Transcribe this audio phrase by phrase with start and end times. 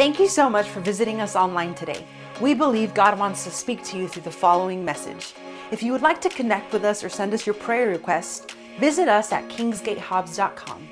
[0.00, 2.06] Thank you so much for visiting us online today.
[2.40, 5.34] We believe God wants to speak to you through the following message.
[5.70, 8.46] If you would like to connect with us or send us your prayer requests,
[8.78, 10.88] visit us at kingsgatehobbs.com.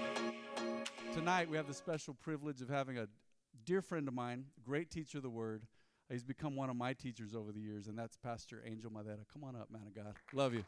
[1.14, 3.08] Tonight, we have the special privilege of having a
[3.64, 5.62] dear friend of mine, great teacher of the word.
[6.10, 9.24] He's become one of my teachers over the years, and that's Pastor Angel Madera.
[9.32, 10.12] Come on up, man of God.
[10.34, 10.66] Love you.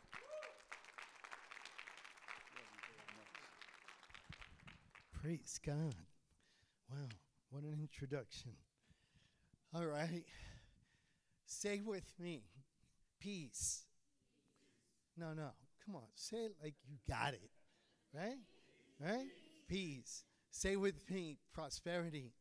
[5.20, 5.95] Praise God.
[6.91, 7.07] Wow,
[7.50, 8.52] what an introduction.
[9.74, 10.24] All right.
[11.46, 12.45] Say with me,
[13.20, 13.82] peace.
[15.16, 15.50] No, no.
[15.84, 16.02] Come on.
[16.14, 17.50] Say it like you got it.
[18.14, 18.38] Right?
[19.00, 19.27] Right?
[19.68, 20.24] Peace.
[20.50, 22.32] Say with me, prosperity.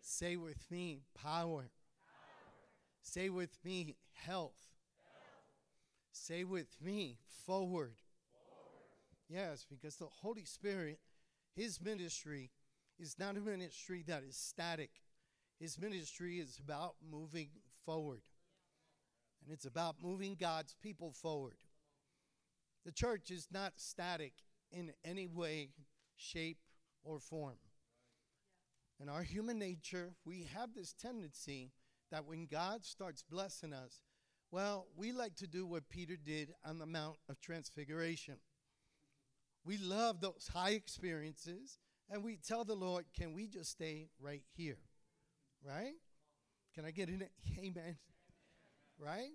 [0.00, 1.70] Say with me, power.
[3.02, 4.56] Say with me, health.
[6.12, 7.94] Say with me, forward.
[9.28, 10.98] Yes, because the Holy Spirit,
[11.54, 12.50] His ministry
[12.98, 14.90] is not a ministry that is static.
[15.60, 17.50] His ministry is about moving
[17.84, 18.22] forward.
[19.42, 21.56] And it's about moving God's people forward.
[22.84, 24.32] The church is not static
[24.70, 25.70] in any way,
[26.16, 26.58] shape,
[27.04, 27.56] or form.
[29.00, 31.72] In our human nature, we have this tendency
[32.10, 34.02] that when God starts blessing us,
[34.50, 38.36] well, we like to do what Peter did on the Mount of Transfiguration.
[39.64, 41.78] We love those high experiences,
[42.10, 44.78] and we tell the Lord, can we just stay right here?
[45.62, 45.94] Right?
[46.74, 47.32] Can I get in it?
[47.58, 47.96] Amen.
[48.98, 49.30] Right?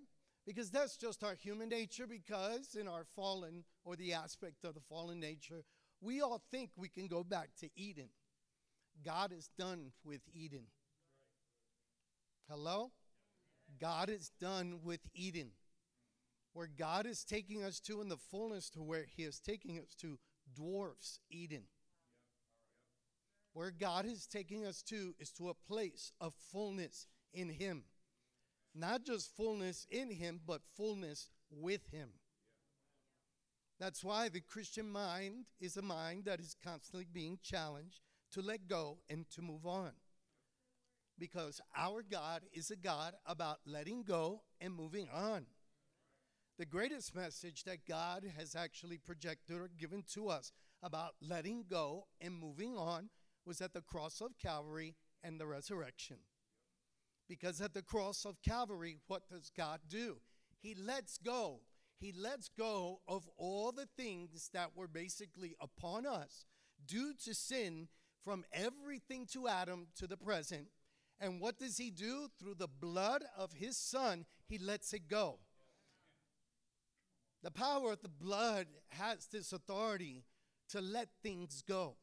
[0.45, 4.81] Because that's just our human nature, because in our fallen, or the aspect of the
[4.81, 5.63] fallen nature,
[6.01, 8.09] we all think we can go back to Eden.
[9.05, 10.65] God is done with Eden.
[12.49, 12.91] Hello?
[13.79, 15.51] God is done with Eden.
[16.51, 19.95] Where God is taking us to in the fullness to where He is taking us
[20.01, 20.19] to
[20.53, 21.63] dwarfs Eden.
[23.53, 27.83] Where God is taking us to is to a place of fullness in Him.
[28.75, 32.09] Not just fullness in Him, but fullness with Him.
[33.79, 38.67] That's why the Christian mind is a mind that is constantly being challenged to let
[38.67, 39.91] go and to move on.
[41.19, 45.45] Because our God is a God about letting go and moving on.
[46.57, 52.05] The greatest message that God has actually projected or given to us about letting go
[52.21, 53.09] and moving on
[53.45, 56.17] was at the cross of Calvary and the resurrection.
[57.27, 60.17] Because at the cross of Calvary, what does God do?
[60.59, 61.61] He lets go.
[61.99, 66.45] He lets go of all the things that were basically upon us
[66.85, 67.87] due to sin
[68.23, 70.67] from everything to Adam to the present.
[71.19, 72.27] And what does he do?
[72.39, 75.39] Through the blood of his son, he lets it go.
[77.41, 80.23] The power of the blood has this authority
[80.69, 81.97] to let things go.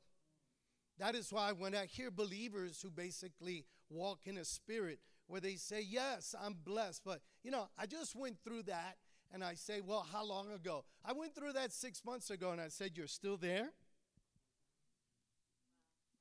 [1.00, 5.56] That is why when I hear believers who basically walk in a spirit where they
[5.56, 8.98] say, Yes, I'm blessed, but you know, I just went through that,
[9.32, 10.84] and I say, Well, how long ago?
[11.02, 13.70] I went through that six months ago, and I said, You're still there?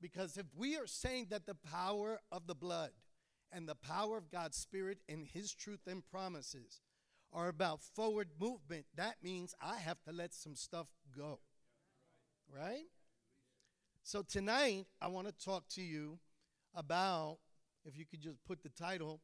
[0.02, 2.92] Because if we are saying that the power of the blood
[3.52, 6.80] and the power of God's Spirit and His truth and promises
[7.34, 11.40] are about forward movement, that means I have to let some stuff go.
[12.50, 12.86] Right?
[14.10, 16.18] So tonight, I want to talk to you
[16.74, 17.38] about,
[17.86, 19.22] if you could just put the title,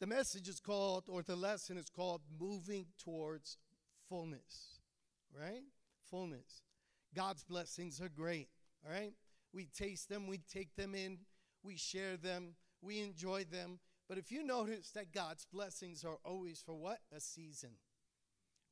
[0.00, 3.56] the message is called, or the lesson is called, Moving Towards
[4.06, 4.80] Fullness.
[5.34, 5.62] Right?
[6.10, 6.60] Fullness.
[7.14, 8.50] God's blessings are great.
[8.84, 9.14] All right?
[9.54, 11.20] We taste them, we take them in,
[11.62, 13.78] we share them, we enjoy them.
[14.10, 16.98] But if you notice that God's blessings are always for what?
[17.16, 17.70] A season.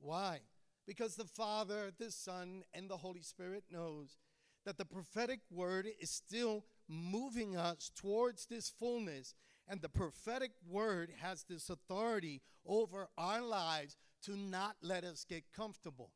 [0.00, 0.40] Why?
[0.86, 4.18] Because the Father, the Son, and the Holy Spirit knows
[4.64, 9.34] that the prophetic word is still moving us towards this fullness.
[9.66, 15.44] And the prophetic word has this authority over our lives to not let us get
[15.54, 16.10] comfortable.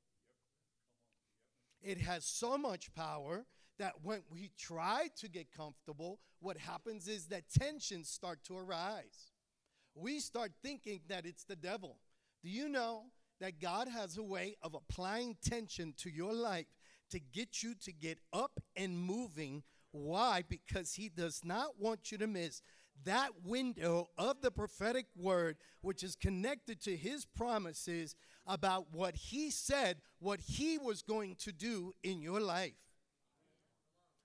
[1.81, 3.47] It has so much power
[3.79, 9.33] that when we try to get comfortable, what happens is that tensions start to arise.
[9.95, 11.99] We start thinking that it's the devil.
[12.43, 13.05] Do you know
[13.41, 16.67] that God has a way of applying tension to your life
[17.11, 19.63] to get you to get up and moving?
[19.93, 20.43] Why?
[20.49, 22.63] Because He does not want you to miss
[23.05, 28.17] that window of the prophetic word, which is connected to His promises
[28.47, 32.73] about what He said, what He was going to do in your life.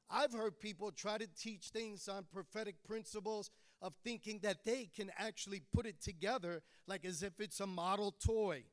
[0.10, 3.50] I've heard people try to teach things on prophetic principles
[3.82, 8.14] of thinking that they can actually put it together like as if it's a model
[8.24, 8.64] toy.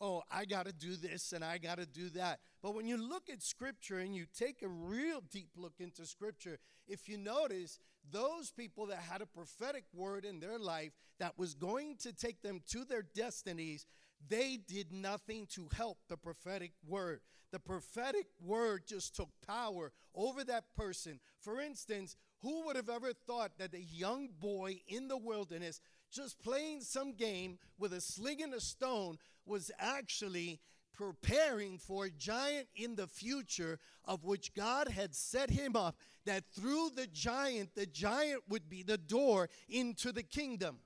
[0.00, 2.40] Oh, I got to do this and I got to do that.
[2.62, 6.58] But when you look at Scripture and you take a real deep look into Scripture,
[6.86, 7.78] if you notice,
[8.10, 12.42] those people that had a prophetic word in their life that was going to take
[12.42, 13.86] them to their destinies,
[14.28, 17.20] they did nothing to help the prophetic word.
[17.50, 21.20] The prophetic word just took power over that person.
[21.40, 26.40] For instance, who would have ever thought that a young boy in the wilderness, just
[26.42, 30.60] playing some game with a sling and a stone, was actually
[30.94, 35.96] preparing for a giant in the future of which God had set him up,
[36.26, 40.78] that through the giant, the giant would be the door into the kingdom.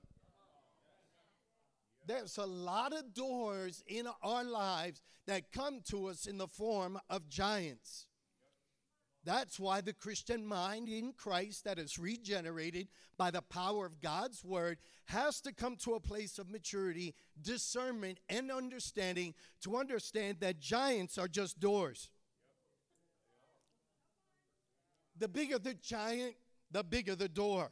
[2.05, 6.99] There's a lot of doors in our lives that come to us in the form
[7.09, 8.05] of giants.
[9.25, 14.43] That's why the Christian mind in Christ that is regenerated by the power of God's
[14.43, 20.59] word has to come to a place of maturity, discernment, and understanding to understand that
[20.59, 22.09] giants are just doors.
[25.17, 26.35] The bigger the giant,
[26.69, 27.71] the bigger the door.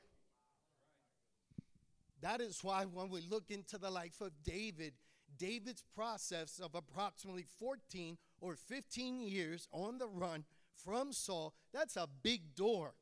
[2.21, 4.93] That is why when we look into the life of David,
[5.37, 10.45] David's process of approximately 14 or 15 years on the run
[10.83, 12.93] from Saul, that's a big door.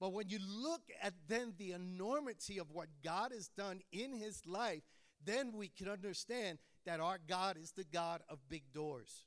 [0.00, 4.44] But when you look at then the enormity of what God has done in his
[4.46, 4.82] life,
[5.24, 9.26] then we can understand that our God is the God of big doors.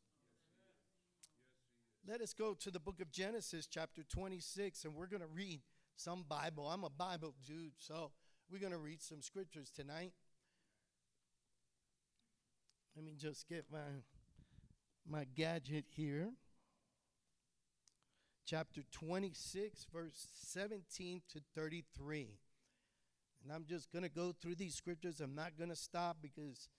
[2.07, 5.61] Let us go to the book of Genesis, chapter 26, and we're going to read
[5.95, 6.67] some Bible.
[6.67, 8.11] I'm a Bible dude, so
[8.51, 10.11] we're going to read some scriptures tonight.
[12.95, 13.79] Let me just get my
[15.07, 16.31] my gadget here.
[18.45, 22.37] Chapter 26 verse 17 to 33.
[23.43, 25.19] And I'm just going to go through these scriptures.
[25.19, 26.69] I'm not going to stop because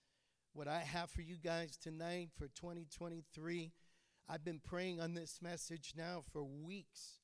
[0.53, 3.73] what I have for you guys tonight for 2023,
[4.29, 7.19] I've been praying on this message now for weeks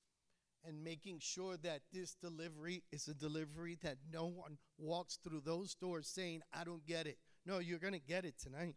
[0.65, 5.75] and making sure that this delivery is a delivery that no one walks through those
[5.75, 7.17] doors saying, I don't get it.
[7.45, 8.75] No, you're going to get it tonight.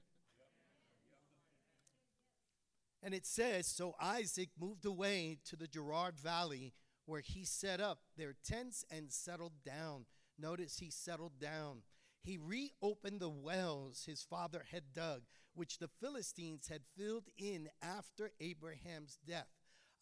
[3.06, 6.74] And it says, So Isaac moved away to the Gerar Valley
[7.04, 10.06] where he set up their tents and settled down.
[10.36, 11.82] Notice he settled down.
[12.20, 15.22] He reopened the wells his father had dug,
[15.54, 19.52] which the Philistines had filled in after Abraham's death.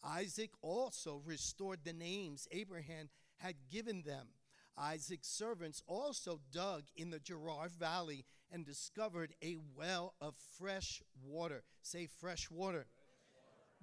[0.03, 4.29] Isaac also restored the names Abraham had given them.
[4.77, 11.63] Isaac's servants also dug in the Gerar Valley and discovered a well of fresh water.
[11.81, 12.87] Say, fresh water.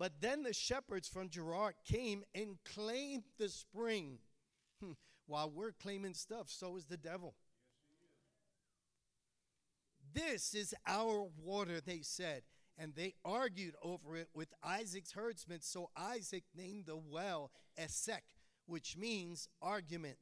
[0.03, 4.19] But then the shepherds from Gerar came and claimed the spring.
[4.83, 4.95] Hmm.
[5.29, 7.37] While we're claiming stuff, so is the devil.
[10.13, 12.43] This is our water, they said
[12.77, 15.61] and they argued over it with Isaac's herdsmen.
[15.61, 18.25] So Isaac named the well Esek,
[18.67, 20.17] which means argument.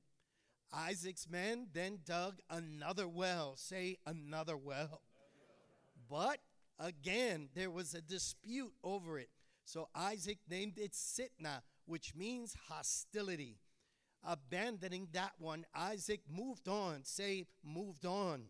[0.71, 3.55] Isaac's men then dug another well.
[3.57, 5.01] Say another well.
[6.11, 6.41] But
[6.79, 9.31] again, there was a dispute over it.
[9.71, 13.61] So Isaac named it Sitnah, which means hostility.
[14.27, 17.05] Abandoning that one, Isaac moved on.
[17.05, 18.47] Say, moved on.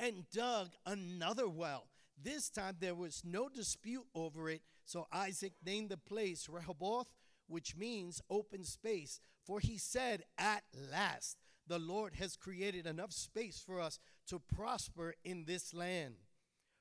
[0.00, 1.84] And dug another well.
[2.20, 7.06] This time there was no dispute over it, so Isaac named the place Rehoboth,
[7.46, 9.20] which means open space.
[9.44, 15.14] For he said, At last, the Lord has created enough space for us to prosper
[15.24, 16.16] in this land.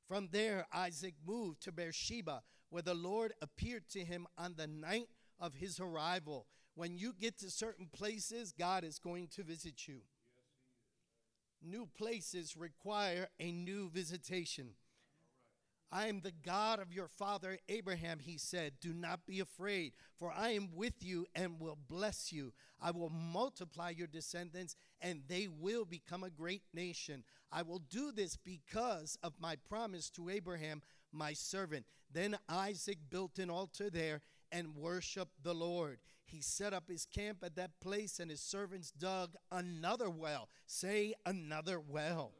[0.07, 5.09] From there, Isaac moved to Beersheba, where the Lord appeared to him on the night
[5.39, 6.47] of his arrival.
[6.73, 9.99] When you get to certain places, God is going to visit you.
[11.61, 14.69] New places require a new visitation.
[15.91, 18.73] I am the God of your father Abraham, he said.
[18.79, 22.53] Do not be afraid, for I am with you and will bless you.
[22.81, 27.25] I will multiply your descendants, and they will become a great nation.
[27.51, 31.85] I will do this because of my promise to Abraham, my servant.
[32.11, 35.99] Then Isaac built an altar there and worshiped the Lord.
[36.25, 40.47] He set up his camp at that place, and his servants dug another well.
[40.65, 42.31] Say, another well.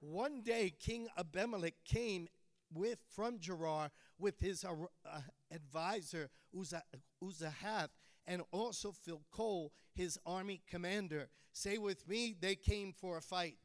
[0.00, 2.28] One day, King Abimelech came
[2.72, 4.72] with from Gerar with his uh,
[5.04, 7.88] uh, advisor Ahuzzath
[8.26, 11.28] and also Phicol, his army commander.
[11.52, 13.56] Say with me, they came for a fight.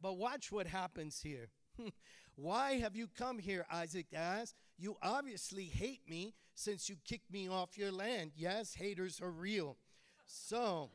[0.00, 1.48] But watch what happens here.
[2.40, 3.66] Why have you come here?
[3.68, 4.54] Isaac asked.
[4.78, 8.30] You obviously hate me since you kicked me off your land.
[8.36, 9.76] Yes, haters are real.
[10.24, 10.90] So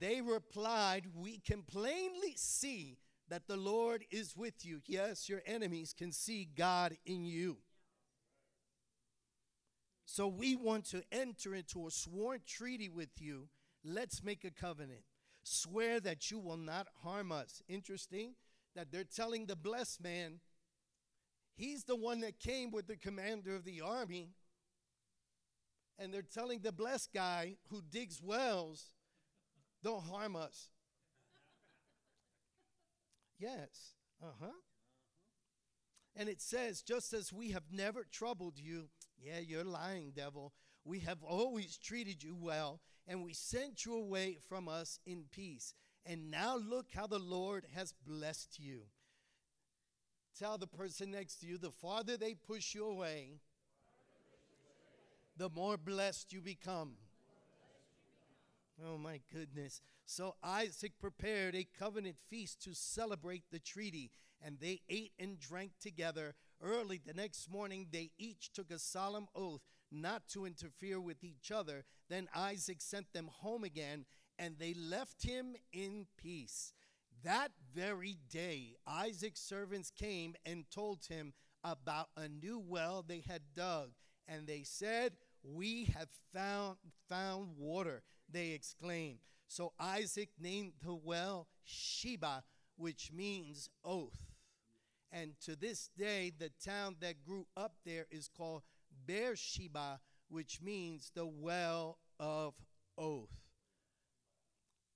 [0.00, 4.80] They replied, We can plainly see that the Lord is with you.
[4.84, 7.58] Yes, your enemies can see God in you.
[10.06, 13.48] So we want to enter into a sworn treaty with you.
[13.84, 15.02] Let's make a covenant.
[15.44, 17.62] Swear that you will not harm us.
[17.68, 18.34] Interesting
[18.78, 20.38] that they're telling the blessed man,
[21.56, 24.28] he's the one that came with the commander of the army.
[25.98, 28.92] And they're telling the blessed guy who digs wells,
[29.82, 30.68] don't harm us.
[33.36, 33.96] Yes.
[34.22, 34.52] Uh huh.
[36.14, 40.52] And it says, just as we have never troubled you, yeah, you're lying, devil.
[40.84, 45.74] We have always treated you well, and we sent you away from us in peace.
[46.06, 48.82] And now look how the Lord has blessed you.
[50.38, 53.40] Tell the person next to you the farther they push you away,
[55.36, 56.92] the more blessed you become.
[58.86, 59.80] Oh my goodness.
[60.06, 65.72] So Isaac prepared a covenant feast to celebrate the treaty, and they ate and drank
[65.80, 66.34] together.
[66.62, 71.50] Early the next morning, they each took a solemn oath not to interfere with each
[71.50, 71.84] other.
[72.08, 74.04] Then Isaac sent them home again,
[74.38, 76.72] and they left him in peace.
[77.24, 81.32] That very day, Isaac's servants came and told him
[81.64, 83.90] about a new well they had dug,
[84.28, 86.76] and they said, We have found,
[87.08, 89.18] found water, they exclaimed.
[89.48, 92.42] So Isaac named the well Shibah,
[92.76, 94.34] which means oath.
[95.10, 98.62] And to this day, the town that grew up there is called
[99.06, 102.54] Beersheba, which means the well of
[102.98, 103.47] oath.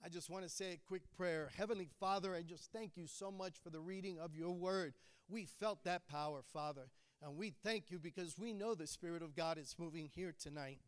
[0.05, 1.49] I just want to say a quick prayer.
[1.57, 4.95] Heavenly Father, I just thank you so much for the reading of your word.
[5.29, 6.89] We felt that power, Father.
[7.23, 10.81] And we thank you because we know the Spirit of God is moving here tonight.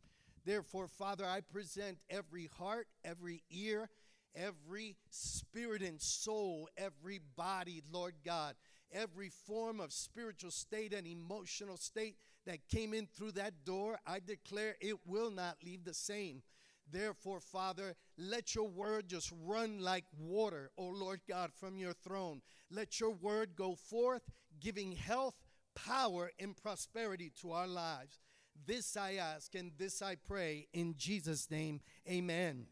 [0.44, 3.88] Therefore, Father, I present every heart, every ear,
[4.35, 8.56] every spirit and soul, every body, Lord God,
[8.90, 12.16] every form of spiritual state and emotional state
[12.47, 16.42] that came in through that door, I declare it will not leave the same.
[16.90, 22.42] Therefore, Father, let your word just run like water, O Lord God, from your throne.
[22.70, 24.22] Let your word go forth,
[24.60, 25.34] giving health,
[25.74, 28.20] power, and prosperity to our lives.
[28.66, 31.80] This I ask and this I pray in Jesus' name.
[32.08, 32.66] Amen.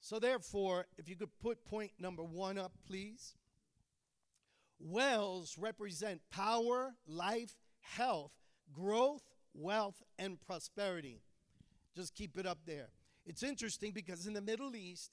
[0.00, 3.34] So, therefore, if you could put point number one up, please.
[4.80, 8.32] Wells represent power, life, health,
[8.72, 9.22] growth,
[9.54, 11.20] wealth, and prosperity.
[11.94, 12.90] Just keep it up there.
[13.26, 15.10] It's interesting because in the Middle East,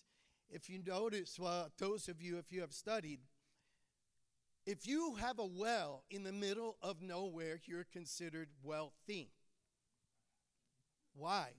[0.49, 3.19] if you notice, well, those of you, if you have studied,
[4.65, 9.31] if you have a well in the middle of nowhere, you're considered wealthy.
[11.13, 11.49] Why?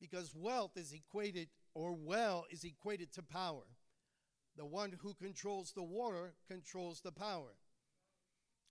[0.00, 3.64] Because wealth is equated, or well is equated to power.
[4.56, 7.54] The one who controls the water controls the power.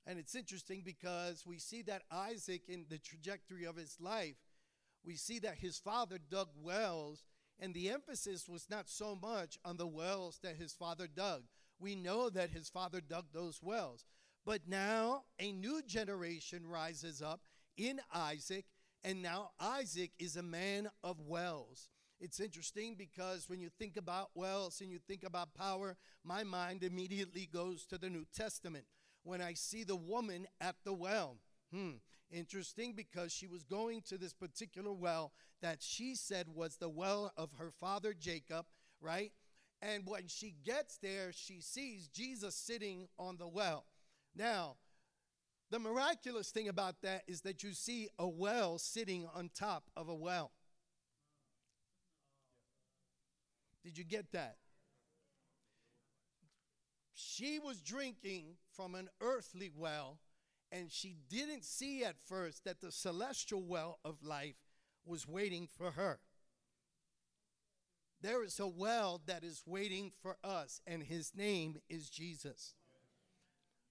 [0.05, 4.35] And it's interesting because we see that Isaac, in the trajectory of his life,
[5.05, 7.23] we see that his father dug wells,
[7.59, 11.43] and the emphasis was not so much on the wells that his father dug.
[11.79, 14.05] We know that his father dug those wells.
[14.45, 17.41] But now a new generation rises up
[17.77, 18.65] in Isaac,
[19.03, 21.89] and now Isaac is a man of wells.
[22.19, 26.83] It's interesting because when you think about wells and you think about power, my mind
[26.83, 28.85] immediately goes to the New Testament.
[29.23, 31.37] When I see the woman at the well,
[31.71, 31.93] hmm,
[32.31, 37.31] interesting because she was going to this particular well that she said was the well
[37.37, 38.65] of her father Jacob,
[38.99, 39.31] right?
[39.81, 43.85] And when she gets there, she sees Jesus sitting on the well.
[44.35, 44.77] Now,
[45.71, 50.09] the miraculous thing about that is that you see a well sitting on top of
[50.09, 50.51] a well.
[53.83, 54.57] Did you get that?
[57.13, 60.19] She was drinking from an earthly well,
[60.71, 64.55] and she didn't see at first that the celestial well of life
[65.05, 66.19] was waiting for her.
[68.21, 72.75] There is a well that is waiting for us, and his name is Jesus.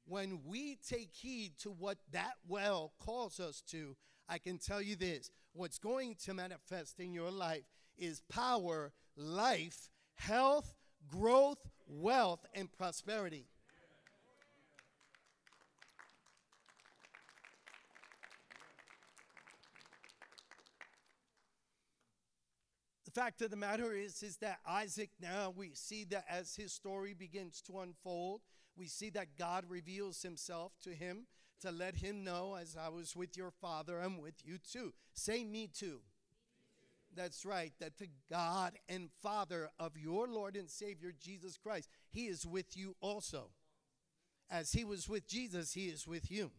[0.06, 3.96] When we take heed to what that well calls us to,
[4.28, 7.64] I can tell you this what's going to manifest in your life
[7.98, 10.74] is power, life, health,
[11.08, 13.46] growth, wealth, and prosperity.
[23.12, 26.72] The fact of the matter is, is that Isaac now we see that as his
[26.72, 28.40] story begins to unfold,
[28.76, 31.26] we see that God reveals himself to him
[31.60, 34.92] to let him know, as I was with your father, I'm with you too.
[35.12, 36.02] Say me too.
[37.16, 42.28] That's right, that the God and Father of your Lord and Savior Jesus Christ, He
[42.28, 43.50] is with you also.
[44.48, 46.52] As He was with Jesus, He is with you.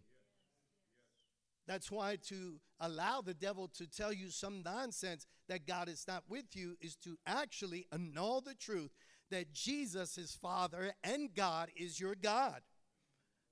[1.68, 6.24] That's why to allow the devil to tell you some nonsense that God is not
[6.28, 8.92] with you is to actually annul the truth
[9.30, 12.62] that Jesus is Father and God is your God.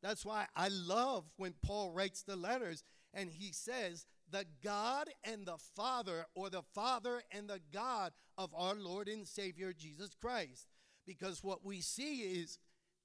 [0.01, 5.45] That's why I love when Paul writes the letters and he says, the God and
[5.45, 10.67] the Father, or the Father and the God of our Lord and Savior Jesus Christ.
[11.05, 12.59] Because what we see is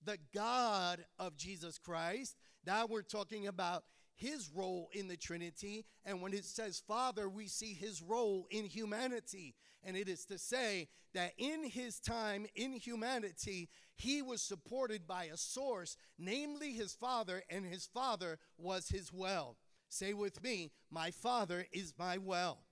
[0.04, 2.36] the God of Jesus Christ.
[2.66, 3.84] Now we're talking about
[4.14, 5.84] his role in the Trinity.
[6.04, 9.54] And when it says Father, we see his role in humanity.
[9.82, 15.24] And it is to say that in his time in humanity, he was supported by
[15.24, 19.56] a source, namely his Father, and his Father was his well.
[19.88, 22.64] Say with me, My Father is my well.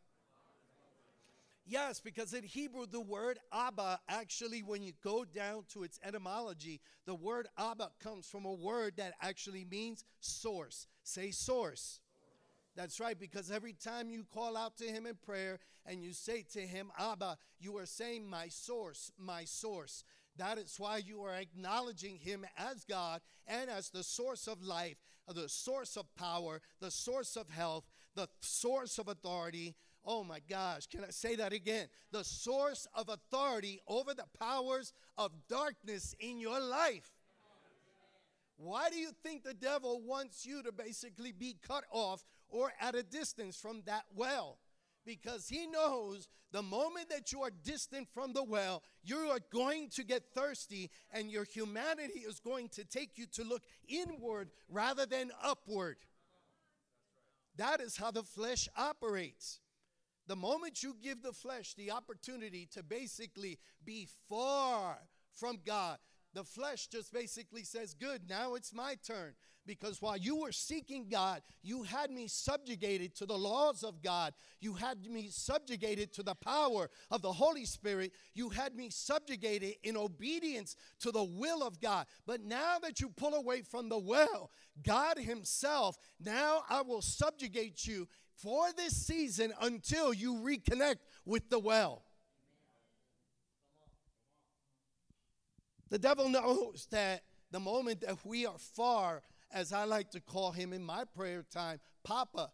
[1.65, 6.81] Yes, because in Hebrew, the word Abba, actually, when you go down to its etymology,
[7.07, 10.89] the word Abba comes from a word that actually means source.
[11.05, 12.01] Say source.
[12.75, 16.45] That's right, because every time you call out to him in prayer and you say
[16.55, 20.05] to him, Abba, you are saying, My source, my source.
[20.39, 24.97] That is why you are acknowledging him as God and as the source of life,
[25.29, 29.75] the source of power, the source of health, the source of authority.
[30.05, 31.87] Oh my gosh, can I say that again?
[32.11, 37.11] The source of authority over the powers of darkness in your life.
[38.57, 42.95] Why do you think the devil wants you to basically be cut off or at
[42.95, 44.59] a distance from that well?
[45.05, 49.89] Because he knows the moment that you are distant from the well, you are going
[49.91, 55.07] to get thirsty, and your humanity is going to take you to look inward rather
[55.07, 55.97] than upward.
[57.57, 59.61] That is how the flesh operates.
[60.27, 64.99] The moment you give the flesh the opportunity to basically be far
[65.33, 65.99] from God,
[66.35, 69.35] the flesh just basically says, Good, now it's my turn.
[69.65, 74.35] Because while you were seeking God, you had me subjugated to the laws of God.
[74.61, 78.13] You had me subjugated to the power of the Holy Spirit.
[78.35, 82.07] You had me subjugated in obedience to the will of God.
[82.27, 84.51] But now that you pull away from the well,
[84.83, 91.59] God Himself, now I will subjugate you for this season until you reconnect with the
[91.59, 92.03] well.
[95.91, 100.51] The devil knows that the moment that we are far, as I like to call
[100.51, 102.51] him in my prayer time, Papa,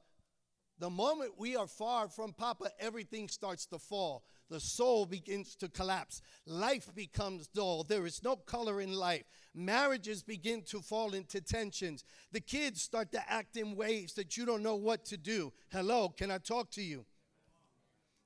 [0.81, 4.25] the moment we are far from Papa, everything starts to fall.
[4.51, 6.23] The soul begins to collapse.
[6.47, 7.85] Life becomes dull.
[7.85, 9.25] There is no color in life.
[9.55, 12.05] Marriages begin to fall into tensions.
[12.33, 15.53] The kids start to act in ways that you don't know what to do.
[15.71, 17.05] Hello, can I talk to you?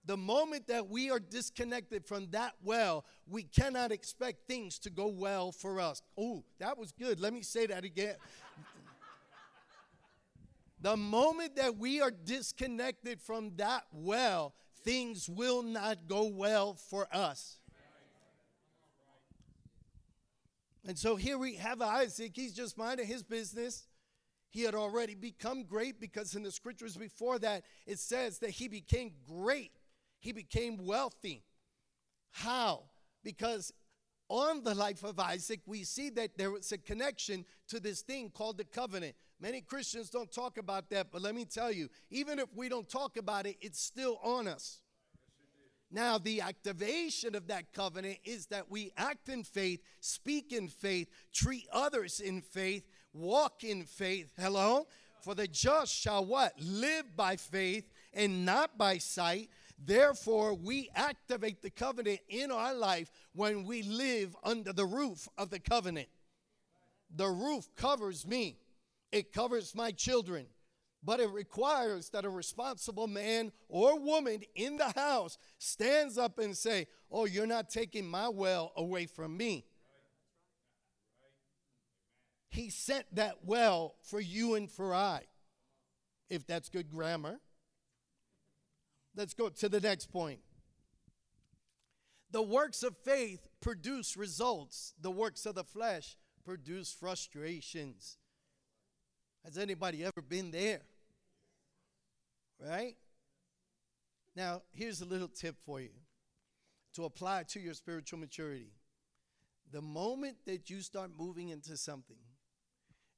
[0.04, 5.06] the moment that we are disconnected from that well, we cannot expect things to go
[5.06, 6.02] well for us.
[6.18, 7.20] Oh, that was good.
[7.20, 8.16] Let me say that again.
[10.80, 14.54] the moment that we are disconnected from that well,
[14.84, 17.58] things will not go well for us.
[20.86, 22.32] And so here we have Isaac.
[22.34, 23.86] He's just minding his business.
[24.50, 28.68] He had already become great because in the scriptures before that, it says that he
[28.68, 29.72] became great
[30.22, 31.42] he became wealthy.
[32.30, 32.84] How?
[33.24, 33.72] Because
[34.32, 38.30] on the life of Isaac, we see that there was a connection to this thing
[38.30, 39.14] called the covenant.
[39.38, 42.88] Many Christians don't talk about that, but let me tell you, even if we don't
[42.88, 44.80] talk about it, it's still on us.
[45.90, 51.08] Now, the activation of that covenant is that we act in faith, speak in faith,
[51.34, 54.32] treat others in faith, walk in faith.
[54.40, 54.86] Hello?
[55.20, 56.54] For the just shall what?
[56.58, 59.50] Live by faith and not by sight.
[59.84, 65.50] Therefore, we activate the covenant in our life when we live under the roof of
[65.50, 66.08] the covenant.
[67.14, 68.58] The roof covers me,
[69.10, 70.46] it covers my children,
[71.02, 76.56] but it requires that a responsible man or woman in the house stands up and
[76.56, 79.66] say, "Oh, you're not taking my well away from me."
[82.50, 85.26] He sent that well for you and for I.
[86.28, 87.40] If that's good grammar.
[89.14, 90.40] Let's go to the next point.
[92.30, 98.16] The works of faith produce results, the works of the flesh produce frustrations.
[99.44, 100.80] Has anybody ever been there?
[102.58, 102.96] Right?
[104.34, 105.90] Now, here's a little tip for you
[106.94, 108.72] to apply to your spiritual maturity.
[109.70, 112.18] The moment that you start moving into something,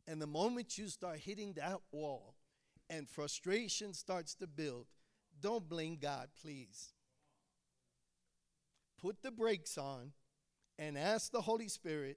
[0.07, 2.35] and the moment you start hitting that wall,
[2.91, 4.87] and frustration starts to build,
[5.45, 6.95] don't blame God, please.
[8.99, 10.13] put the brakes on
[10.79, 12.17] and ask the Holy Spirit,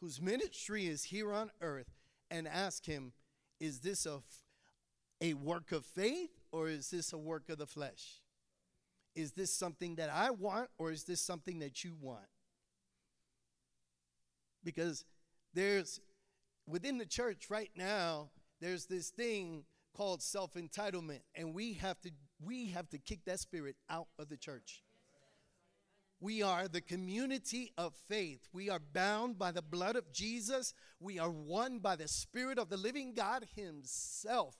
[0.00, 1.90] whose ministry is here on earth,
[2.30, 3.12] and ask Him,
[3.58, 4.20] is this a,
[5.20, 8.20] a work of faith or is this a work of the flesh?
[9.16, 12.30] Is this something that I want or is this something that you want?
[14.62, 15.04] Because
[15.52, 15.98] there's
[16.68, 19.64] within the church right now, there's this thing
[19.96, 22.10] called self-entitlement, and we have to
[22.44, 24.82] we have to kick that spirit out of the church.
[26.20, 28.46] We are the community of faith.
[28.52, 30.72] We are bound by the blood of Jesus.
[31.00, 34.56] We are one by the Spirit of the living God Himself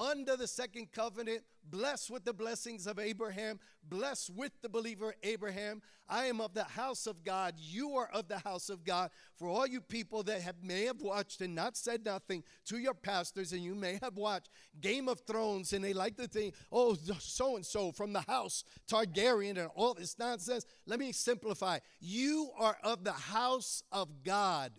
[0.00, 5.82] under the second covenant, blessed with the blessings of Abraham, blessed with the believer Abraham.
[6.08, 7.54] I am of the house of God.
[7.58, 9.10] You are of the house of God.
[9.36, 12.94] For all you people that have may have watched and not said nothing to your
[12.94, 14.48] pastors, and you may have watched
[14.80, 18.64] Game of Thrones, and they like to think, oh, so and so from the house
[18.90, 20.64] Targaryen and all this nonsense.
[20.86, 21.78] Let me simplify.
[22.00, 24.72] You are of the house of God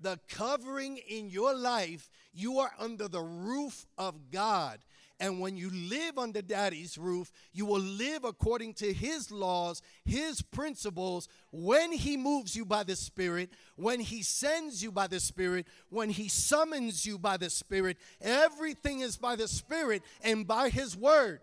[0.00, 4.78] the covering in your life, you are under the roof of God.
[5.18, 10.42] And when you live under daddy's roof, you will live according to his laws, his
[10.42, 15.66] principles, when he moves you by the Spirit, when he sends you by the Spirit,
[15.88, 17.96] when he summons you by the Spirit.
[18.20, 21.40] Everything is by the Spirit and by his word.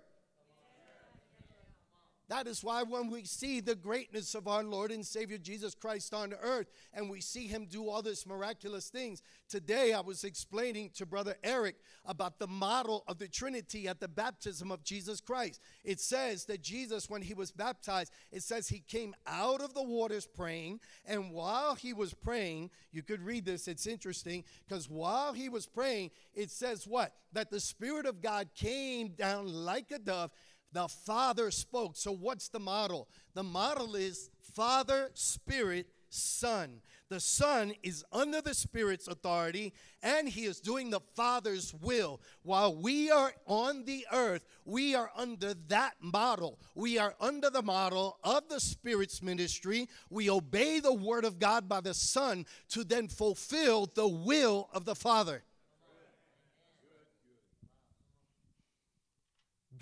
[2.34, 6.16] That is why when we see the greatness of our Lord and Savior Jesus Christ
[6.16, 9.22] on earth and we see him do all these miraculous things.
[9.48, 11.76] Today I was explaining to Brother Eric
[12.08, 15.62] about the model of the Trinity at the baptism of Jesus Christ.
[15.84, 19.84] It says that Jesus, when he was baptized, it says he came out of the
[19.84, 20.80] waters praying.
[21.06, 25.68] And while he was praying, you could read this, it's interesting, because while he was
[25.68, 27.14] praying, it says what?
[27.34, 30.32] That the Spirit of God came down like a dove
[30.74, 31.96] the Father spoke.
[31.96, 33.08] So, what's the model?
[33.34, 36.82] The model is Father, Spirit, Son.
[37.10, 42.22] The Son is under the Spirit's authority and he is doing the Father's will.
[42.42, 46.60] While we are on the earth, we are under that model.
[46.76, 49.90] We are under the model of the Spirit's ministry.
[50.10, 54.86] We obey the Word of God by the Son to then fulfill the will of
[54.86, 55.44] the Father.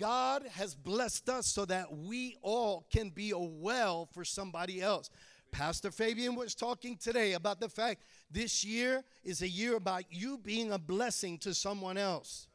[0.02, 5.08] God has blessed us so that we all can be a well for somebody else.
[5.52, 10.38] Pastor Fabian was talking today about the fact this year is a year about you
[10.38, 12.48] being a blessing to someone else.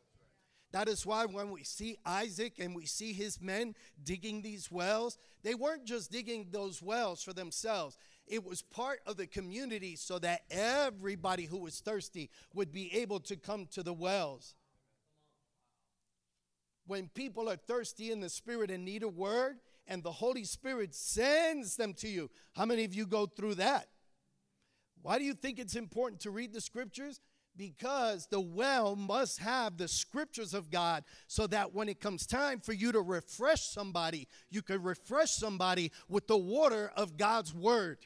[0.74, 5.18] That is why when we see Isaac and we see his men digging these wells,
[5.42, 7.98] they weren't just digging those wells for themselves.
[8.28, 13.22] It was part of the community so that everybody who was thirsty would be able
[13.22, 14.54] to come to the wells
[16.88, 20.94] when people are thirsty in the spirit and need a word, and the Holy Spirit
[20.94, 22.30] sends them to you.
[22.56, 23.88] How many of you go through that?
[25.02, 27.22] Why do you think it's important to read the scriptures?
[27.56, 32.60] Because the well must have the scriptures of God so that when it comes time
[32.60, 38.00] for you to refresh somebody, you can refresh somebody with the water of God's word.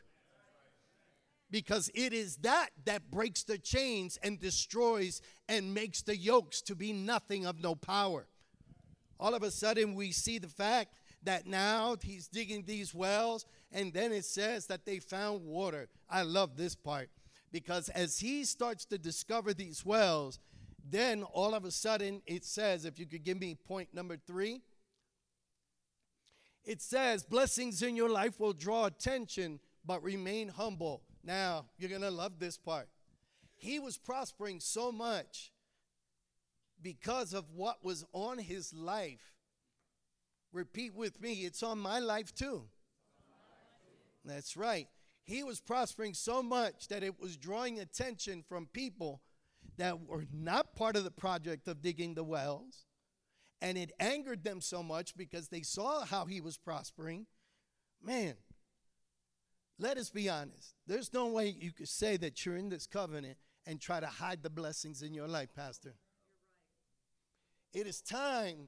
[1.50, 6.76] Because it is that that breaks the chains and destroys and makes the yokes to
[6.76, 8.28] be nothing of no power
[9.22, 13.94] all of a sudden we see the fact that now he's digging these wells, and
[13.94, 15.88] then it says that they found water.
[16.10, 17.10] I love this part
[17.52, 20.40] because as he starts to discover these wells,
[20.84, 24.62] then all of a sudden it says, if you could give me point number three,
[26.64, 31.04] it says, blessings in your life will draw attention, but remain humble.
[31.24, 32.88] Now, you're going to love this part.
[33.56, 35.51] He was prospering so much
[36.82, 39.34] because of what was on his life.
[40.52, 42.64] Repeat with me, it's on my life too.
[44.26, 44.88] That's right.
[45.24, 49.22] He was prospering so much that it was drawing attention from people
[49.78, 52.86] that were not part of the project of digging the wells.
[53.62, 57.28] And it angered them so much because they saw how he was prospering.
[58.04, 58.34] Man,
[59.78, 60.76] let us be honest.
[60.88, 64.42] There's no way you could say that you're in this covenant and try to hide
[64.42, 65.96] the blessings in your life, Pastor.
[67.74, 68.68] It is time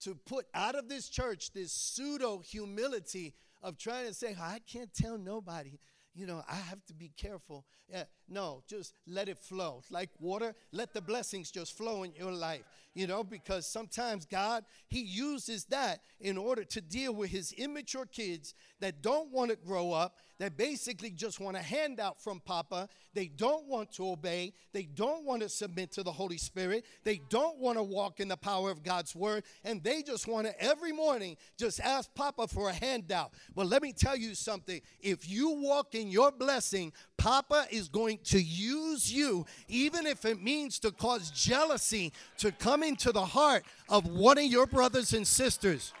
[0.00, 4.60] to put out of this church this pseudo humility of trying to say, oh, I
[4.66, 5.78] can't tell nobody.
[6.14, 7.64] You know, I have to be careful.
[7.88, 9.82] Yeah, no, just let it flow.
[9.90, 12.64] Like water, let the blessings just flow in your life.
[12.94, 18.06] You know, because sometimes God, He uses that in order to deal with His immature
[18.06, 22.88] kids that don't want to grow up, that basically just want a handout from Papa.
[23.14, 24.52] They don't want to obey.
[24.72, 26.84] They don't want to submit to the Holy Spirit.
[27.04, 29.44] They don't want to walk in the power of God's Word.
[29.64, 33.32] And they just want to every morning just ask Papa for a handout.
[33.54, 34.80] Well, let me tell you something.
[35.00, 40.42] If you walk in your blessing, Papa is going to use you, even if it
[40.42, 45.26] means to cause jealousy to come into the heart of one of your brothers and
[45.26, 45.92] sisters.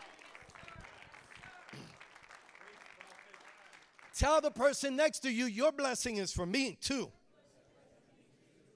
[4.14, 7.10] Tell the person next to you, your blessing is for me too.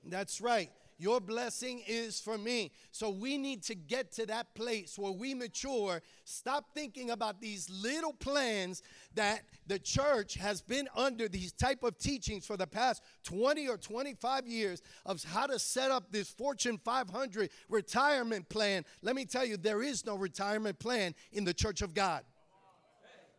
[0.05, 0.71] That's right.
[0.99, 2.73] Your blessing is for me.
[2.91, 6.01] So we need to get to that place where we mature.
[6.25, 8.83] Stop thinking about these little plans
[9.15, 13.77] that the church has been under these type of teachings for the past 20 or
[13.77, 18.83] 25 years of how to set up this Fortune 500 retirement plan.
[19.03, 22.23] Let me tell you, there is no retirement plan in the church of God.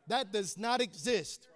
[0.08, 1.48] That does not exist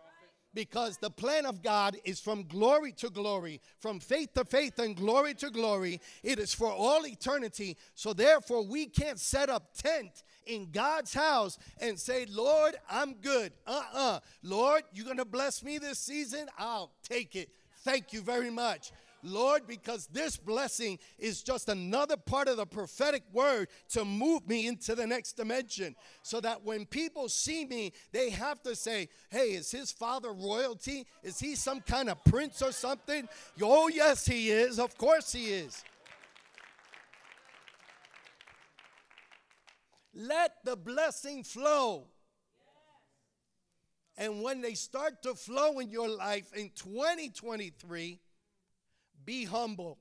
[0.53, 4.95] because the plan of God is from glory to glory, from faith to faith and
[4.95, 6.01] glory to glory.
[6.23, 7.77] It is for all eternity.
[7.95, 13.53] So therefore, we can't set up tent in God's house and say, Lord, I'm good.
[13.65, 13.99] Uh uh-uh.
[13.99, 16.47] uh Lord, you're going to bless me this season?
[16.57, 17.49] I'll take it.
[17.83, 18.91] Thank you very much.
[19.23, 24.67] Lord, because this blessing is just another part of the prophetic word to move me
[24.67, 25.95] into the next dimension.
[26.23, 31.05] So that when people see me, they have to say, hey, is his father royalty?
[31.23, 33.27] Is he some kind of prince or something?
[33.61, 34.79] Oh, yes, he is.
[34.79, 35.83] Of course, he is.
[40.13, 42.07] Let the blessing flow.
[44.17, 48.19] And when they start to flow in your life in 2023,
[49.25, 49.97] be humble.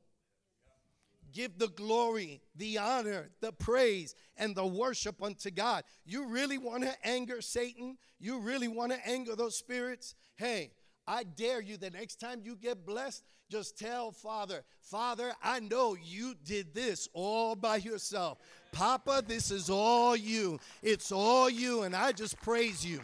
[1.33, 5.85] Give the glory, the honor, the praise, and the worship unto God.
[6.05, 7.99] You really want to anger Satan?
[8.19, 10.17] You really want to anger those spirits?
[10.37, 10.73] Hey,
[11.07, 15.97] I dare you the next time you get blessed, just tell Father, Father, I know
[16.01, 18.39] you did this all by yourself.
[18.73, 20.61] Papa, this is all you.
[20.83, 23.01] It's all you, and I just praise you.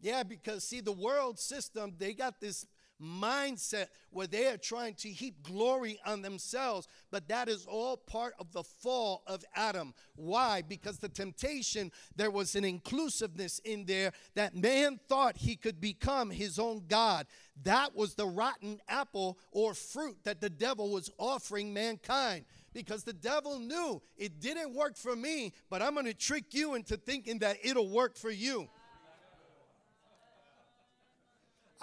[0.00, 2.66] Yeah, because see, the world system, they got this
[3.04, 8.34] mindset where they are trying to heap glory on themselves, but that is all part
[8.38, 9.92] of the fall of Adam.
[10.16, 10.62] Why?
[10.62, 16.30] Because the temptation, there was an inclusiveness in there that man thought he could become
[16.30, 17.26] his own God.
[17.62, 23.12] That was the rotten apple or fruit that the devil was offering mankind because the
[23.12, 27.38] devil knew it didn't work for me, but I'm going to trick you into thinking
[27.38, 28.68] that it'll work for you.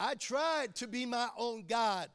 [0.02, 2.10] I tried to be my own God.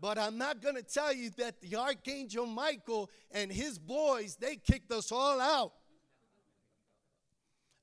[0.00, 4.54] But I'm not going to tell you that the Archangel Michael and his boys, they
[4.54, 5.72] kicked us all out.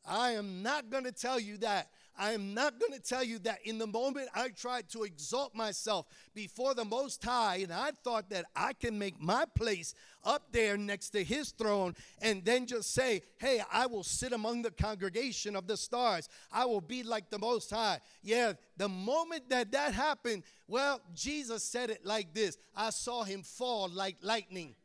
[0.08, 1.90] I am not going to tell you that.
[2.18, 5.56] I am not going to tell you that in the moment I tried to exalt
[5.56, 10.52] myself before the Most High, and I thought that I can make my place up
[10.52, 14.72] there next to His throne and then just say, Hey, I will sit among the
[14.72, 16.30] congregation of the stars.
[16.52, 18.00] I will be like the Most High.
[18.24, 23.44] Yeah, the moment that that happened, well, Jesus said it like this I saw Him
[23.44, 24.76] fall like lightning.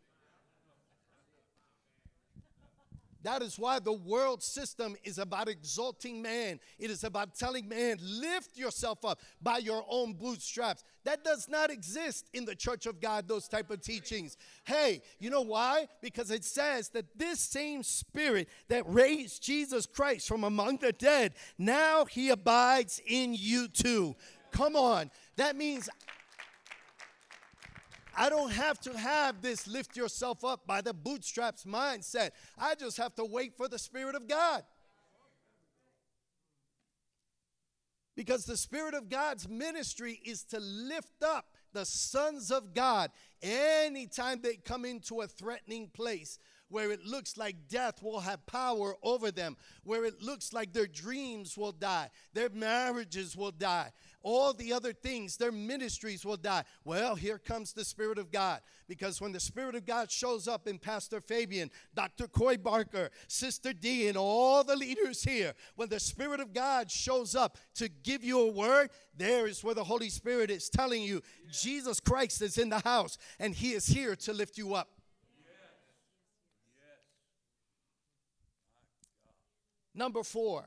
[3.22, 6.58] That is why the world system is about exalting man.
[6.78, 10.84] It is about telling man, lift yourself up by your own bootstraps.
[11.04, 14.36] That does not exist in the church of God, those type of teachings.
[14.64, 15.88] Hey, you know why?
[16.00, 21.34] Because it says that this same spirit that raised Jesus Christ from among the dead,
[21.58, 24.16] now he abides in you too.
[24.50, 25.10] Come on.
[25.36, 25.88] That means
[28.16, 32.30] I don't have to have this lift yourself up by the bootstraps mindset.
[32.58, 34.64] I just have to wait for the Spirit of God.
[38.16, 43.10] Because the Spirit of God's ministry is to lift up the sons of God
[43.42, 46.38] anytime they come into a threatening place
[46.70, 50.86] where it looks like death will have power over them, where it looks like their
[50.86, 53.90] dreams will die, their marriages will die,
[54.22, 56.64] all the other things, their ministries will die.
[56.84, 58.60] Well, here comes the Spirit of God.
[58.88, 62.26] Because when the Spirit of God shows up in Pastor Fabian, Dr.
[62.28, 67.34] Coy Barker, Sister D, and all the leaders here, when the Spirit of God shows
[67.34, 71.22] up to give you a word, there is where the Holy Spirit is telling you
[71.50, 74.88] Jesus Christ is in the house and He is here to lift you up.
[79.94, 80.66] Number four,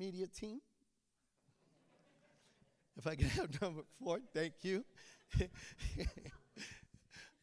[0.00, 0.60] media team.
[2.96, 4.84] If I could have number four, thank you.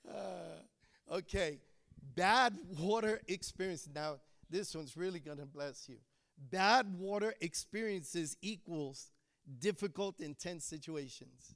[0.10, 1.60] uh, okay,
[2.16, 3.88] bad water experience.
[3.94, 4.18] Now,
[4.50, 5.98] this one's really going to bless you.
[6.50, 9.12] Bad water experiences equals
[9.60, 11.56] difficult, intense situations.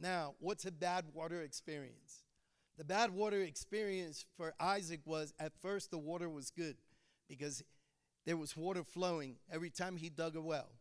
[0.00, 2.22] Now, what's a bad water experience?
[2.78, 6.76] The bad water experience for Isaac was at first the water was good
[7.28, 7.62] because
[8.26, 10.72] there was water flowing every time he dug a well.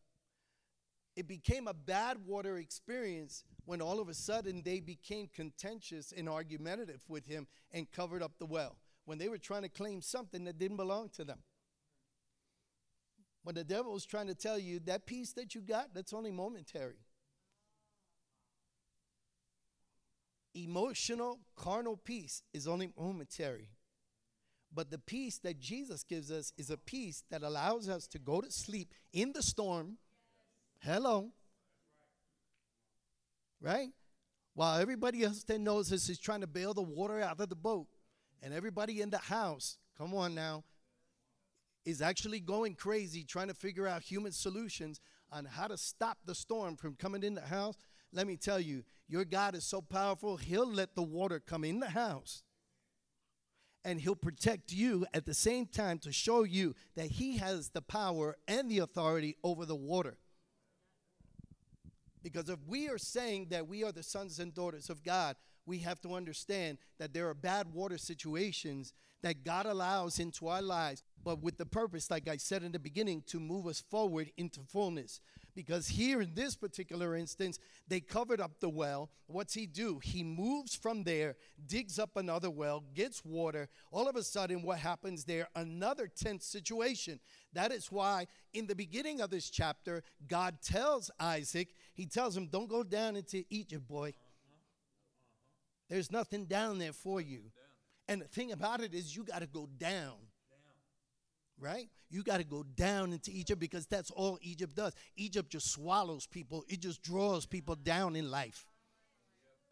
[1.16, 6.30] It became a bad water experience when all of a sudden they became contentious and
[6.30, 10.44] argumentative with him and covered up the well when they were trying to claim something
[10.46, 11.40] that didn't belong to them.
[13.44, 16.32] When the devil is trying to tell you that peace that you got, that's only
[16.32, 17.00] momentary.
[20.54, 23.70] Emotional, carnal peace is only momentary.
[24.74, 28.40] But the peace that Jesus gives us is a peace that allows us to go
[28.40, 29.98] to sleep in the storm.
[30.80, 31.32] Hello.
[33.62, 33.90] Right?
[34.54, 37.56] While everybody else that knows this is trying to bail the water out of the
[37.56, 37.88] boat,
[38.42, 40.64] and everybody in the house, come on now,
[41.86, 45.02] is actually going crazy trying to figure out human solutions
[45.32, 47.76] on how to stop the storm from coming in the house.
[48.14, 51.80] Let me tell you, your God is so powerful, He'll let the water come in
[51.80, 52.44] the house
[53.90, 57.82] and he'll protect you at the same time to show you that he has the
[57.82, 60.16] power and the authority over the water.
[62.22, 65.80] Because if we are saying that we are the sons and daughters of God, we
[65.80, 71.02] have to understand that there are bad water situations that God allows into our lives,
[71.24, 74.60] but with the purpose, like I said in the beginning, to move us forward into
[74.72, 75.20] fullness.
[75.56, 79.10] Because here in this particular instance, they covered up the well.
[79.28, 80.00] What's he do?
[80.04, 81.36] He moves from there,
[81.68, 83.68] digs up another well, gets water.
[83.92, 85.48] All of a sudden, what happens there?
[85.56, 87.20] Another tense situation.
[87.54, 92.48] That is why in the beginning of this chapter, God tells Isaac, he tells him,
[92.48, 94.14] Don't go down into Egypt, boy.
[95.90, 97.52] There's nothing down there for you.
[98.08, 100.16] And the thing about it is, you got to go down.
[101.60, 101.90] Right?
[102.10, 104.94] You got to go down into Egypt because that's all Egypt does.
[105.16, 108.66] Egypt just swallows people, it just draws people down in life.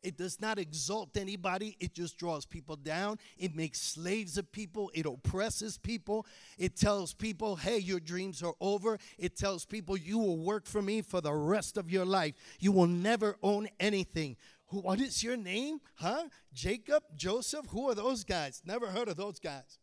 [0.04, 1.76] It does not exalt anybody.
[1.80, 3.18] It just draws people down.
[3.38, 4.92] It makes slaves of people.
[4.94, 6.26] It oppresses people.
[6.58, 9.00] It tells people, hey, your dreams are over.
[9.18, 12.36] It tells people, you will work for me for the rest of your life.
[12.60, 14.38] You will never own anything.
[14.68, 15.80] What is your name?
[15.96, 16.26] Huh?
[16.54, 17.04] Jacob?
[17.16, 17.66] Joseph?
[17.70, 18.62] Who are those guys?
[18.66, 19.80] Never heard of those guys.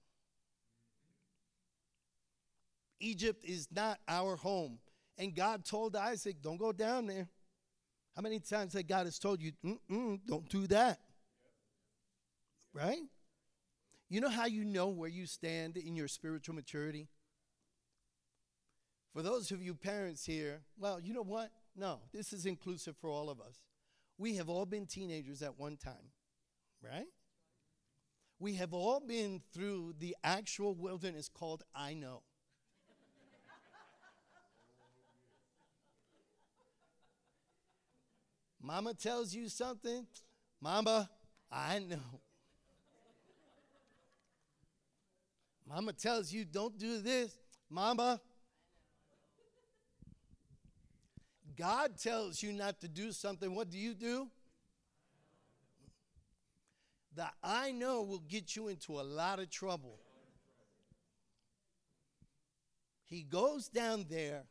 [3.01, 4.79] Egypt is not our home.
[5.19, 7.29] And God told Isaac, don't go down there.
[8.17, 9.53] How many times that God has told you,
[10.27, 11.01] don't do that?
[12.73, 13.03] Right?
[14.09, 17.09] You know how you know where you stand in your spiritual maturity?
[19.13, 21.51] For those of you parents here, well, you know what?
[21.77, 23.63] No, this is inclusive for all of us.
[24.19, 26.13] We have all been teenagers at one time,
[26.83, 27.07] right?
[28.39, 32.23] We have all been through the actual wilderness called I know.
[38.65, 40.07] Mama tells you something,
[40.59, 41.11] Mama,
[41.53, 42.21] I know.
[45.69, 47.37] Mama tells you, don't do this,
[47.69, 48.23] Mama.
[51.59, 54.29] God tells you not to do something, what do you do?
[57.15, 59.99] The I know will get you into a lot of trouble.
[63.05, 64.45] He goes down there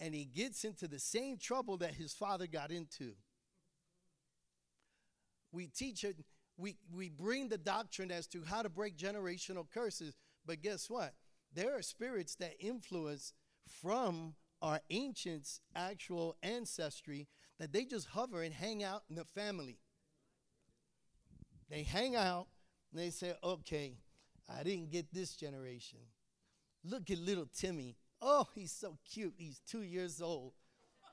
[0.00, 3.12] and he gets into the same trouble that his father got into.
[5.52, 6.16] We teach it,
[6.56, 11.14] we, we bring the doctrine as to how to break generational curses, but guess what?
[11.52, 13.34] There are spirits that influence
[13.66, 19.78] from our ancients' actual ancestry that they just hover and hang out in the family.
[21.68, 22.46] They hang out
[22.90, 23.98] and they say, okay,
[24.48, 26.00] I didn't get this generation.
[26.84, 27.96] Look at little Timmy.
[28.22, 29.34] Oh, he's so cute.
[29.36, 30.52] He's two years old.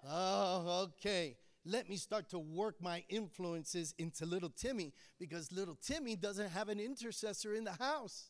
[0.07, 1.37] Oh, okay.
[1.65, 6.69] Let me start to work my influences into little Timmy because little Timmy doesn't have
[6.69, 8.29] an intercessor in the house.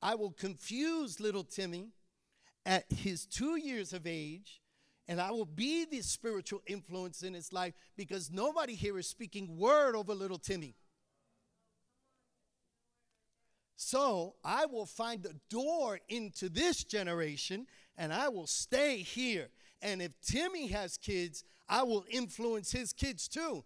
[0.00, 1.88] I will confuse little Timmy
[2.64, 4.60] at his two years of age,
[5.08, 9.58] and I will be the spiritual influence in his life because nobody here is speaking
[9.58, 10.74] word over little Timmy.
[13.76, 17.66] So I will find a door into this generation
[17.96, 19.48] and I will stay here.
[19.82, 23.64] And if Timmy has kids, I will influence his kids too.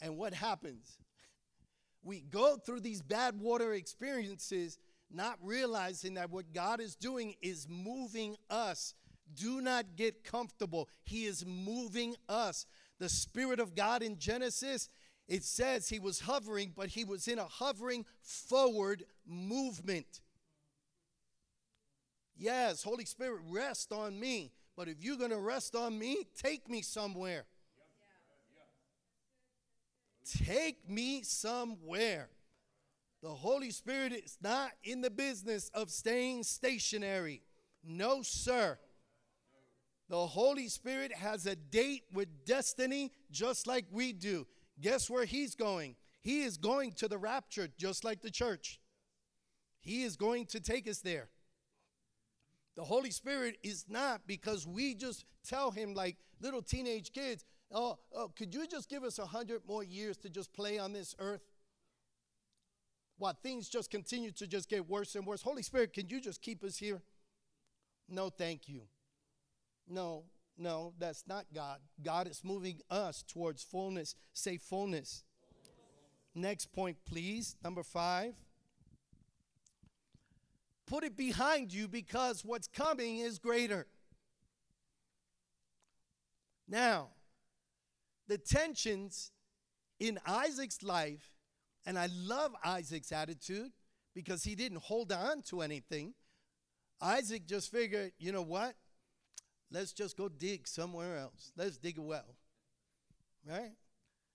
[0.00, 0.98] And what happens?
[2.04, 4.78] We go through these bad water experiences,
[5.10, 8.94] not realizing that what God is doing is moving us.
[9.34, 10.88] Do not get comfortable.
[11.02, 12.66] He is moving us.
[12.98, 14.88] The Spirit of God in Genesis,
[15.28, 20.20] it says he was hovering, but he was in a hovering forward movement.
[22.36, 24.52] Yes, Holy Spirit, rest on me.
[24.76, 27.44] But if you're going to rest on me, take me somewhere.
[30.44, 32.28] Take me somewhere.
[33.22, 37.42] The Holy Spirit is not in the business of staying stationary.
[37.84, 38.78] No, sir.
[40.08, 44.46] The Holy Spirit has a date with destiny just like we do.
[44.80, 45.96] Guess where He's going?
[46.20, 48.80] He is going to the rapture just like the church.
[49.80, 51.28] He is going to take us there.
[52.76, 57.98] The Holy Spirit is not because we just tell Him, like little teenage kids, oh,
[58.14, 61.14] oh could you just give us a hundred more years to just play on this
[61.18, 61.42] earth?
[63.16, 65.42] While things just continue to just get worse and worse.
[65.42, 67.02] Holy Spirit, can you just keep us here?
[68.08, 68.82] No, thank you.
[69.88, 70.24] No,
[70.58, 71.78] no, that's not God.
[72.02, 74.14] God is moving us towards fullness.
[74.32, 75.22] Say fullness.
[76.34, 77.56] Next point, please.
[77.62, 78.34] Number five.
[80.86, 83.86] Put it behind you because what's coming is greater.
[86.66, 87.08] Now,
[88.26, 89.32] the tensions
[90.00, 91.32] in Isaac's life,
[91.86, 93.70] and I love Isaac's attitude
[94.14, 96.14] because he didn't hold on to anything.
[97.00, 98.74] Isaac just figured, you know what?
[99.70, 101.52] Let's just go dig somewhere else.
[101.56, 102.36] Let's dig a well.
[103.46, 103.72] Right?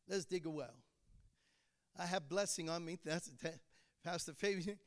[0.07, 0.75] Let's dig a well.
[1.97, 2.97] I have blessing on me.
[3.05, 3.59] That's that,
[4.03, 4.77] Pastor Fabian.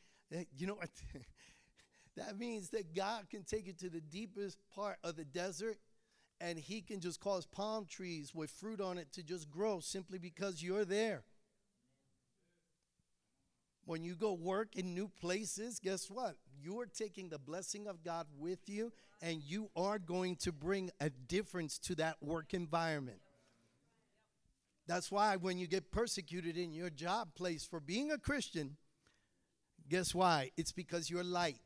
[0.57, 0.90] You know what?
[2.16, 5.78] that means that God can take you to the deepest part of the desert
[6.40, 10.18] and he can just cause palm trees with fruit on it to just grow simply
[10.18, 11.22] because you're there.
[13.87, 16.34] When you go work in new places, guess what?
[16.61, 21.09] You're taking the blessing of God with you, and you are going to bring a
[21.09, 23.20] difference to that work environment.
[24.89, 28.76] That's why when you get persecuted in your job place for being a Christian,
[29.89, 30.51] guess why?
[30.57, 31.61] It's because you're light.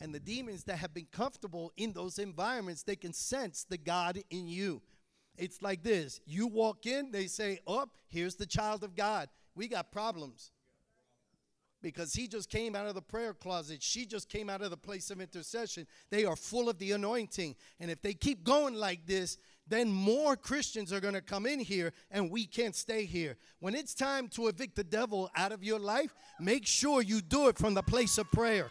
[0.00, 4.18] And the demons that have been comfortable in those environments, they can sense the God
[4.30, 4.82] in you.
[5.36, 9.28] It's like this you walk in, they say, Oh, here's the child of God.
[9.54, 10.50] We got problems
[11.82, 13.82] because he just came out of the prayer closet.
[13.82, 15.86] She just came out of the place of intercession.
[16.10, 17.56] They are full of the anointing.
[17.80, 21.60] And if they keep going like this, then more Christians are going to come in
[21.60, 23.36] here and we can't stay here.
[23.60, 27.48] When it's time to evict the devil out of your life, make sure you do
[27.48, 28.70] it from the place of prayer.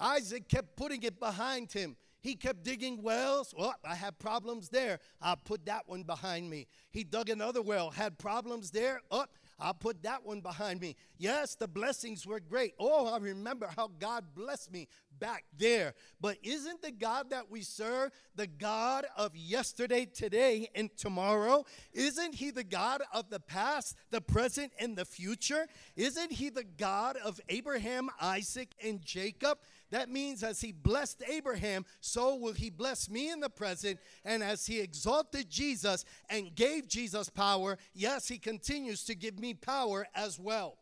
[0.00, 1.96] Isaac kept putting it behind him.
[2.20, 3.54] He kept digging wells.
[3.56, 4.98] Well, I had problems there.
[5.22, 6.66] I'll put that one behind me.
[6.90, 9.00] He dug another well, had problems there.
[9.10, 9.26] Oh,
[9.60, 10.94] I'll put that one behind me.
[11.16, 12.74] Yes, the blessings were great.
[12.78, 14.88] Oh, I remember how God blessed me
[15.18, 15.94] back there.
[16.20, 21.64] But isn't the God that we serve the God of yesterday, today, and tomorrow?
[21.92, 25.66] Isn't He the God of the past, the present, and the future?
[25.96, 29.58] Isn't He the God of Abraham, Isaac, and Jacob?
[29.90, 33.98] That means as he blessed Abraham, so will he bless me in the present.
[34.24, 39.54] And as he exalted Jesus and gave Jesus power, yes, he continues to give me
[39.54, 40.76] power as well.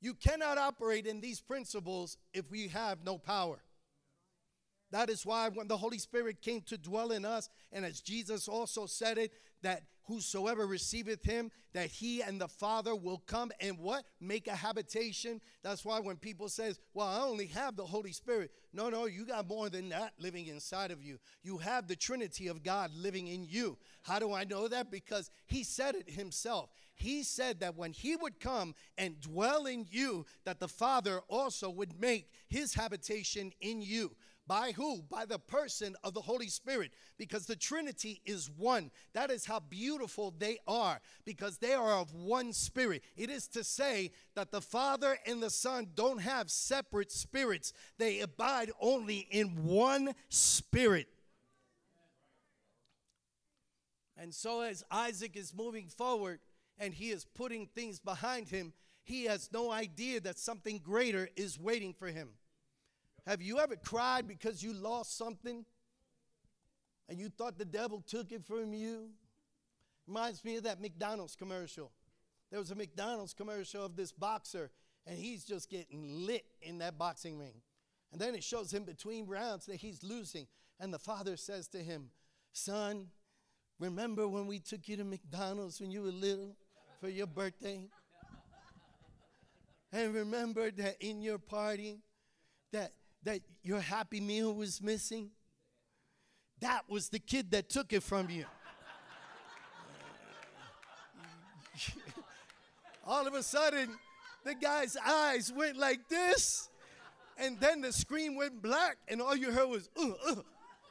[0.00, 3.62] You cannot operate in these principles if we have no power.
[4.90, 8.48] That is why when the Holy Spirit came to dwell in us, and as Jesus
[8.48, 9.32] also said it,
[9.62, 14.04] that whosoever receiveth him, that he and the Father will come and what?
[14.20, 15.42] Make a habitation.
[15.62, 19.26] That's why when people says, "Well, I only have the Holy Spirit." No, no, you
[19.26, 21.18] got more than that living inside of you.
[21.42, 23.76] You have the Trinity of God living in you.
[24.02, 24.90] How do I know that?
[24.90, 26.70] Because he said it himself.
[26.98, 31.70] He said that when he would come and dwell in you, that the Father also
[31.70, 34.16] would make his habitation in you.
[34.48, 35.02] By who?
[35.02, 36.92] By the person of the Holy Spirit.
[37.18, 38.90] Because the Trinity is one.
[39.12, 41.00] That is how beautiful they are.
[41.26, 43.04] Because they are of one spirit.
[43.14, 48.20] It is to say that the Father and the Son don't have separate spirits, they
[48.20, 51.08] abide only in one spirit.
[54.16, 56.40] And so, as Isaac is moving forward
[56.78, 58.72] and he is putting things behind him,
[59.02, 62.30] he has no idea that something greater is waiting for him.
[63.26, 65.64] Have you ever cried because you lost something
[67.08, 69.10] and you thought the devil took it from you?
[70.06, 71.90] Reminds me of that McDonald's commercial.
[72.50, 74.70] There was a McDonald's commercial of this boxer,
[75.06, 77.60] and he's just getting lit in that boxing ring.
[78.12, 80.46] And then it shows him between rounds that he's losing.
[80.80, 82.10] And the father says to him,
[82.52, 83.08] Son,
[83.78, 86.56] remember when we took you to McDonald's when you were little
[87.00, 87.88] for your birthday?
[89.92, 92.00] And remember that in your party
[92.72, 92.92] that
[93.24, 95.30] that your happy meal was missing?
[96.60, 98.44] That was the kid that took it from you.
[103.06, 103.90] All of a sudden,
[104.44, 106.68] the guy's eyes went like this,
[107.36, 110.34] and then the screen went black, and all you heard was, uh, uh.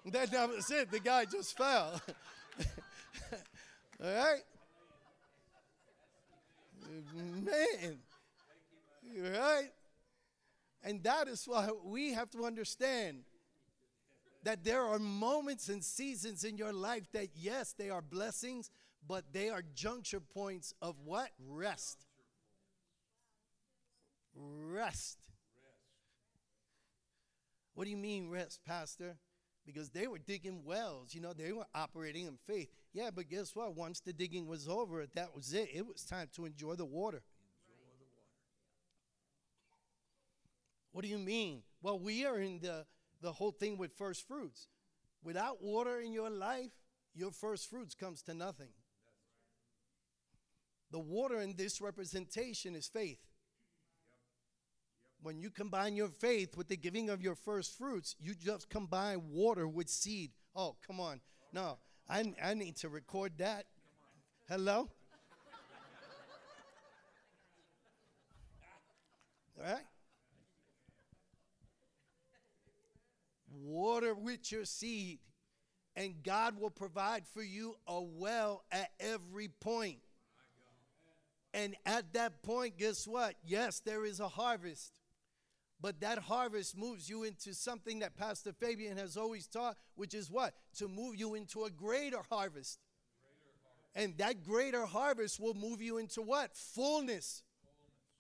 [0.04, 0.90] And that was it.
[0.90, 2.02] The guy just fell.
[4.04, 4.42] all right?
[7.44, 7.98] Man.
[9.16, 9.70] Right?
[10.84, 13.24] And that is why we have to understand
[14.44, 18.70] that there are moments and seasons in your life that, yes, they are blessings,
[19.08, 21.30] but they are juncture points of what?
[21.46, 22.06] Rest.
[24.36, 25.18] Rest.
[27.74, 29.18] What do you mean, rest, Pastor?
[29.68, 32.70] Because they were digging wells, you know, they were operating in faith.
[32.94, 33.76] Yeah, but guess what?
[33.76, 35.70] Once the digging was over, that was it.
[35.74, 37.22] It was time to enjoy the water.
[40.94, 41.64] What do you mean?
[41.82, 42.86] Well, we are in the,
[43.22, 44.68] the whole thing with first fruits.
[45.22, 46.72] Without water in your life,
[47.14, 48.70] your first fruits comes to nothing.
[50.92, 53.20] The water in this representation is faith.
[55.28, 59.24] When you combine your faith with the giving of your first fruits, you just combine
[59.30, 60.32] water with seed.
[60.56, 61.20] Oh, come on.
[61.52, 63.66] No, I, I need to record that.
[64.48, 64.90] Hello?
[69.60, 69.84] All right?
[73.52, 75.20] Water with your seed,
[75.98, 79.98] and God will provide for you a well at every point.
[81.54, 83.36] And at that point, guess what?
[83.46, 84.97] Yes, there is a harvest.
[85.80, 90.32] But that harvest moves you into something that Pastor Fabian has always taught, which is
[90.32, 90.54] what?
[90.78, 92.80] To move you into a greater harvest.
[93.94, 96.56] And that greater harvest will move you into what?
[96.56, 97.44] Fullness.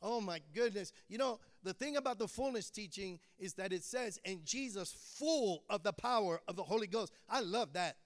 [0.01, 0.91] Oh my goodness.
[1.08, 5.64] You know, the thing about the fullness teaching is that it says, and Jesus full
[5.70, 7.12] of the power of the Holy Ghost.
[7.28, 7.97] I love that.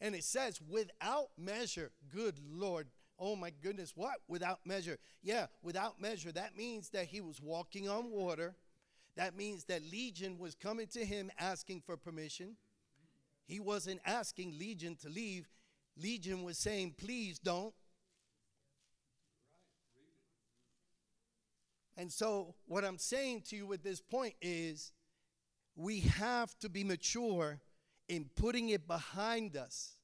[0.00, 2.88] And it says, without measure, good Lord.
[3.18, 4.16] Oh my goodness, what?
[4.28, 4.98] Without measure.
[5.22, 6.32] Yeah, without measure.
[6.32, 8.54] That means that he was walking on water.
[9.16, 12.56] That means that Legion was coming to him asking for permission.
[13.46, 15.48] He wasn't asking Legion to leave.
[15.96, 17.72] Legion was saying, please don't.
[21.96, 24.92] And so, what I'm saying to you with this point is
[25.74, 27.60] we have to be mature
[28.08, 29.95] in putting it behind us,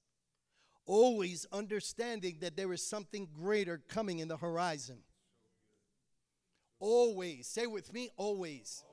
[0.87, 4.99] always understanding that there is something greater coming in the horizon.
[6.81, 7.47] Always.
[7.47, 8.85] Say with me, always.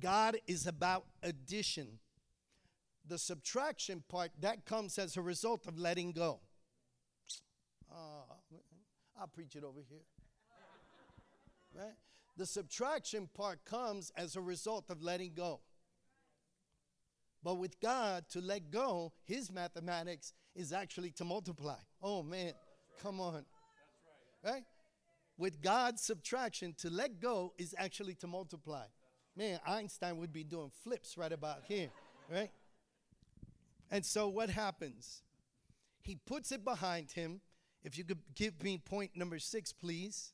[0.00, 1.98] God is about addition.
[3.06, 6.40] The subtraction part, that comes as a result of letting go.
[7.92, 8.34] Uh,
[9.20, 10.00] I'll preach it over here
[11.74, 11.94] right?
[12.36, 15.60] The subtraction part comes as a result of letting go.
[17.44, 21.76] But with God, to let go, his mathematics is actually to multiply.
[22.02, 22.54] Oh man,
[23.02, 23.44] come on.
[24.42, 24.64] Right?
[25.36, 28.84] With God's subtraction, to let go is actually to multiply.
[29.36, 31.90] Man, Einstein would be doing flips right about here,
[32.32, 32.50] right?
[33.90, 35.22] And so what happens?
[36.00, 37.40] He puts it behind him.
[37.82, 40.32] If you could give me point number six, please.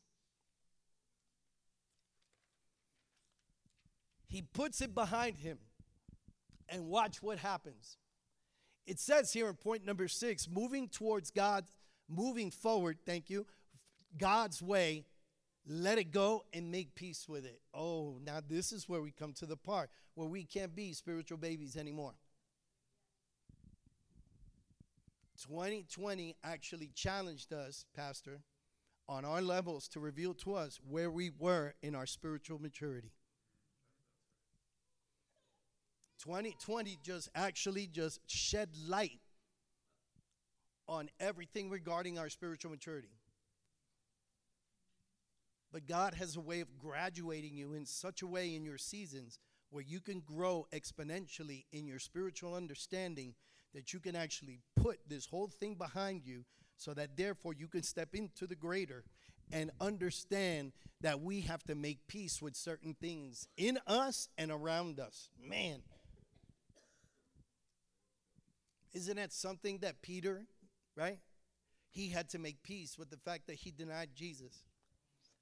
[4.28, 5.58] He puts it behind him.
[6.71, 7.99] And watch what happens.
[8.87, 11.64] It says here in point number six moving towards God,
[12.09, 13.47] moving forward, thank you,
[14.16, 15.05] God's way,
[15.66, 17.61] let it go and make peace with it.
[17.75, 21.39] Oh, now this is where we come to the part where we can't be spiritual
[21.39, 22.14] babies anymore.
[25.47, 28.43] 2020 actually challenged us, Pastor,
[29.09, 33.12] on our levels to reveal to us where we were in our spiritual maturity.
[36.23, 39.21] 2020 just actually just shed light
[40.89, 43.11] on everything regarding our spiritual maturity.
[45.73, 49.39] But God has a way of graduating you in such a way in your seasons
[49.71, 53.35] where you can grow exponentially in your spiritual understanding
[53.73, 56.45] that you can actually put this whole thing behind you
[56.77, 59.05] so that therefore you can step into the greater
[59.53, 64.99] and understand that we have to make peace with certain things in us and around
[64.99, 65.29] us.
[65.41, 65.83] Man,
[68.93, 70.47] isn't that something that Peter,
[70.97, 71.18] right?
[71.91, 74.62] He had to make peace with the fact that he denied Jesus.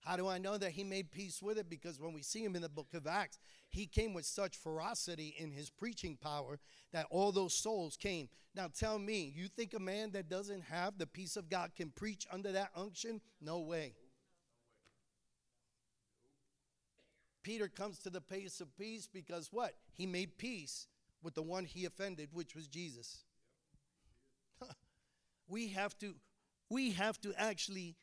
[0.01, 1.69] How do I know that he made peace with it?
[1.69, 3.39] Because when we see him in the book of Acts,
[3.69, 6.59] he came with such ferocity in his preaching power
[6.93, 8.29] that all those souls came.
[8.55, 11.91] Now tell me, you think a man that doesn't have the peace of God can
[11.91, 13.21] preach under that unction?
[13.41, 13.95] No way.
[17.43, 19.75] Peter comes to the place of peace because what?
[19.93, 20.87] He made peace
[21.23, 23.25] with the one he offended, which was Jesus.
[25.49, 26.15] We have to
[26.71, 27.97] we have to actually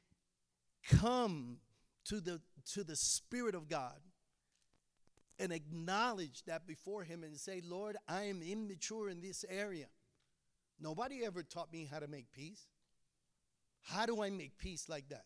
[0.84, 1.60] come
[2.06, 2.41] to the
[2.74, 4.00] to the spirit of God
[5.38, 9.88] and acknowledge that before him and say, "Lord, I am immature in this area.
[10.80, 12.68] Nobody ever taught me how to make peace.
[13.82, 15.26] How do I make peace like that?"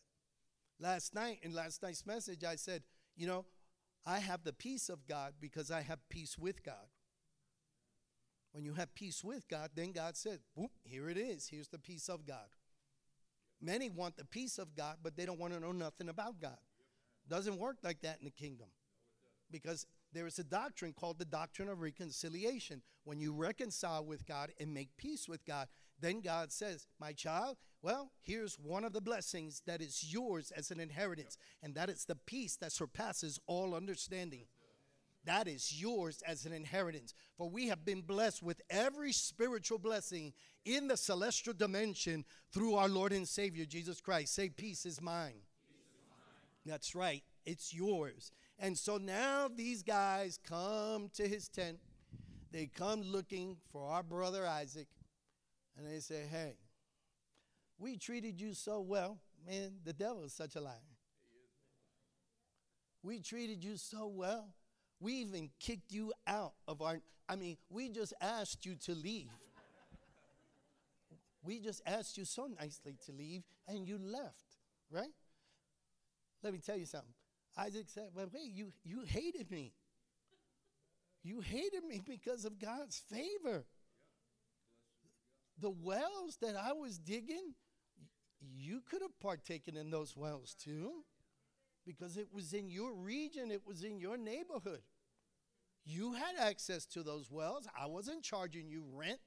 [0.79, 2.83] Last night in last night's message I said,
[3.15, 3.45] "You know,
[4.05, 6.89] I have the peace of God because I have peace with God."
[8.51, 10.15] When you have peace with God, then God
[10.55, 11.47] Whoop, here it is.
[11.47, 12.47] Here's the peace of God.
[13.61, 16.57] Many want the peace of God, but they don't want to know nothing about God.
[17.27, 18.67] Doesn't work like that in the kingdom.
[19.51, 22.81] Because there is a doctrine called the doctrine of reconciliation.
[23.03, 25.67] When you reconcile with God and make peace with God,
[25.99, 30.71] then God says, My child, well, here's one of the blessings that is yours as
[30.71, 34.45] an inheritance, and that is the peace that surpasses all understanding.
[35.25, 37.13] That is yours as an inheritance.
[37.37, 40.33] For we have been blessed with every spiritual blessing
[40.65, 44.33] in the celestial dimension through our Lord and Savior Jesus Christ.
[44.33, 45.41] Say, Peace is mine.
[45.67, 46.19] Peace is mine.
[46.65, 48.31] That's right, it's yours.
[48.57, 51.79] And so now these guys come to his tent.
[52.51, 54.87] They come looking for our brother Isaac.
[55.77, 56.55] And they say, Hey,
[57.77, 59.19] we treated you so well.
[59.47, 60.75] Man, the devil is such a liar.
[63.01, 64.49] We treated you so well.
[64.99, 69.29] We even kicked you out of our, I mean, we just asked you to leave.
[71.43, 74.57] we just asked you so nicely to leave, and you left,
[74.91, 75.11] right?
[76.43, 77.13] Let me tell you something.
[77.57, 79.73] Isaac said, Well, wait, you, you hated me.
[81.23, 83.65] You hated me because of God's favor.
[85.61, 87.53] The wells that I was digging,
[88.39, 91.03] you could have partaken in those wells too
[91.89, 94.81] because it was in your region, it was in your neighborhood.
[95.85, 97.67] You had access to those wells.
[97.75, 99.19] I wasn't charging you rent.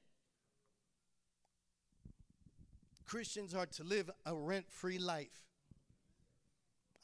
[3.05, 5.41] Christians are to live a rent free life.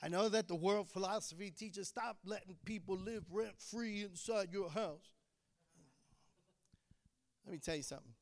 [0.01, 4.69] I know that the world philosophy teaches stop letting people live rent free inside your
[4.69, 5.11] house.
[7.45, 8.13] Let me tell you something.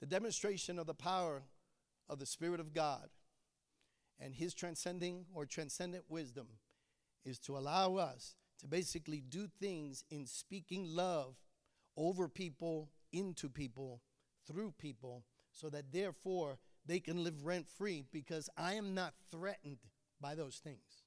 [0.00, 1.44] The demonstration of the power
[2.10, 3.08] of the Spirit of God
[4.20, 6.46] and His transcending or transcendent wisdom
[7.24, 11.36] is to allow us to basically do things in speaking love
[11.96, 14.02] over people, into people,
[14.46, 19.78] through people, so that therefore they can live rent free because I am not threatened
[20.20, 21.04] by those things.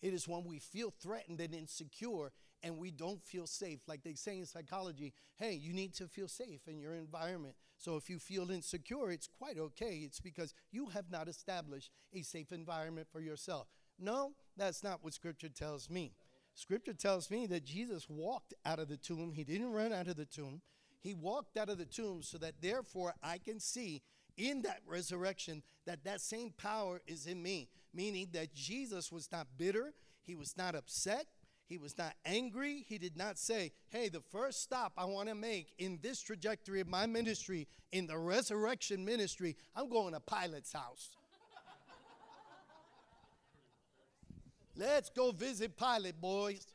[0.00, 2.32] It is when we feel threatened and insecure
[2.62, 3.80] and we don't feel safe.
[3.86, 7.54] Like they say in psychology, hey, you need to feel safe in your environment.
[7.76, 10.02] So if you feel insecure, it's quite okay.
[10.04, 13.66] It's because you have not established a safe environment for yourself.
[13.98, 16.12] No, that's not what Scripture tells me.
[16.54, 19.32] Scripture tells me that Jesus walked out of the tomb.
[19.32, 20.60] He didn't run out of the tomb.
[21.00, 24.02] He walked out of the tomb so that therefore I can see
[24.36, 29.46] in that resurrection that that same power is in me, meaning that Jesus was not
[29.56, 29.92] bitter,
[30.22, 31.26] he was not upset,
[31.72, 32.84] he was not angry.
[32.86, 36.82] He did not say, Hey, the first stop I want to make in this trajectory
[36.82, 41.16] of my ministry, in the resurrection ministry, I'm going to Pilate's house.
[44.76, 46.66] Let's go visit Pilate, boys.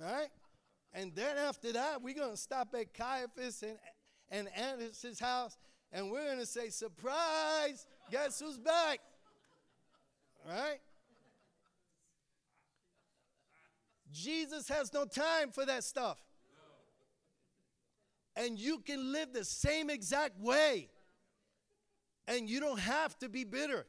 [0.00, 0.28] Right?
[0.94, 3.76] And then after that, we're going to stop at Caiaphas and,
[4.30, 5.58] and Annas' house,
[5.92, 7.86] and we're going to say, Surprise!
[8.10, 9.00] Guess who's back?
[10.48, 10.78] Right?
[14.14, 16.18] Jesus has no time for that stuff.
[18.36, 20.88] And you can live the same exact way.
[22.26, 23.86] And you don't have to be bitter.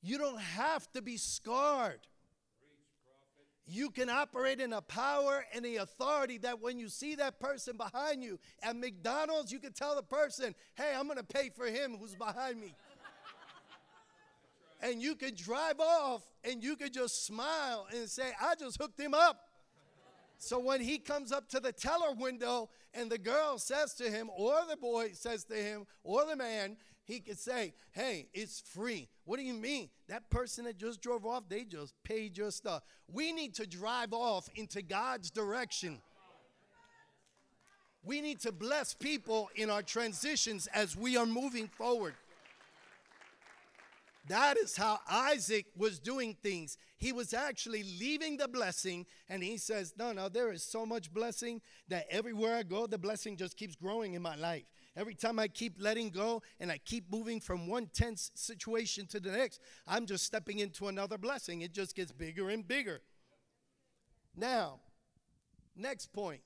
[0.00, 2.00] You don't have to be scarred.
[3.66, 7.76] You can operate in a power and the authority that when you see that person
[7.76, 11.66] behind you at McDonald's, you can tell the person, hey, I'm going to pay for
[11.66, 12.74] him who's behind me.
[14.82, 19.00] And you can drive off and you can just smile and say, I just hooked
[19.00, 19.38] him up.
[20.38, 24.28] So when he comes up to the teller window and the girl says to him,
[24.36, 29.08] or the boy says to him, or the man, he could say, Hey, it's free.
[29.24, 29.88] What do you mean?
[30.08, 32.82] That person that just drove off, they just paid your stuff.
[33.06, 36.00] We need to drive off into God's direction.
[38.04, 42.14] We need to bless people in our transitions as we are moving forward.
[44.28, 46.76] That is how Isaac was doing things.
[46.96, 51.12] He was actually leaving the blessing, and he says, No, no, there is so much
[51.12, 54.64] blessing that everywhere I go, the blessing just keeps growing in my life.
[54.94, 59.18] Every time I keep letting go and I keep moving from one tense situation to
[59.18, 61.62] the next, I'm just stepping into another blessing.
[61.62, 63.00] It just gets bigger and bigger.
[64.36, 64.80] Now,
[65.74, 66.42] next point.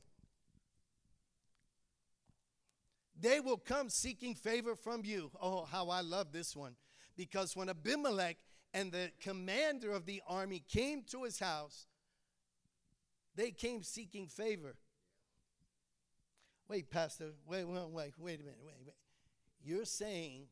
[3.18, 5.30] They will come seeking favor from you.
[5.40, 6.76] Oh, how I love this one.
[7.16, 8.36] Because when Abimelech
[8.74, 11.86] and the commander of the army came to his house,
[13.34, 14.76] they came seeking favor.
[16.68, 18.96] Wait, Pastor, wait, wait, wait, wait a minute, wait, wait.
[19.62, 20.46] You're saying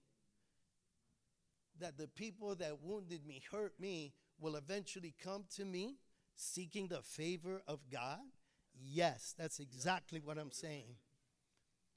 [1.81, 5.99] that the people that wounded me, hurt me, will eventually come to me
[6.37, 8.21] seeking the favor of God?
[8.81, 10.97] Yes, that's exactly what I'm saying.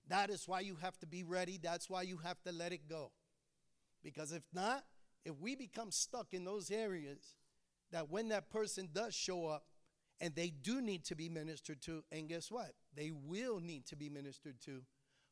[0.09, 1.59] That is why you have to be ready.
[1.61, 3.11] That's why you have to let it go.
[4.03, 4.83] Because if not,
[5.25, 7.35] if we become stuck in those areas,
[7.91, 9.65] that when that person does show up
[10.19, 12.73] and they do need to be ministered to, and guess what?
[12.95, 14.81] They will need to be ministered to.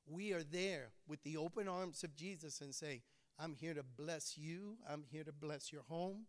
[0.07, 3.01] We are there with the open arms of Jesus and say,
[3.39, 4.78] I'm here to bless you.
[4.88, 6.26] I'm here to bless your home.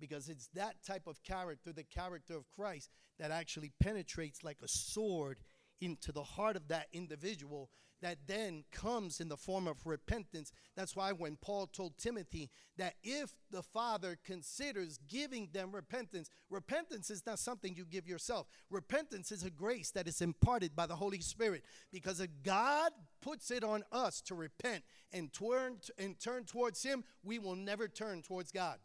[0.00, 4.68] Because it's that type of character, the character of Christ, that actually penetrates like a
[4.68, 5.38] sword
[5.80, 7.70] into the heart of that individual
[8.00, 10.52] that then comes in the form of repentance.
[10.76, 17.10] That's why when Paul told Timothy that if the Father considers giving them repentance, repentance
[17.10, 18.46] is not something you give yourself.
[18.70, 23.50] Repentance is a grace that is imparted by the Holy Spirit because if God puts
[23.50, 28.22] it on us to repent and turn and turn towards him, we will never turn
[28.22, 28.78] towards God.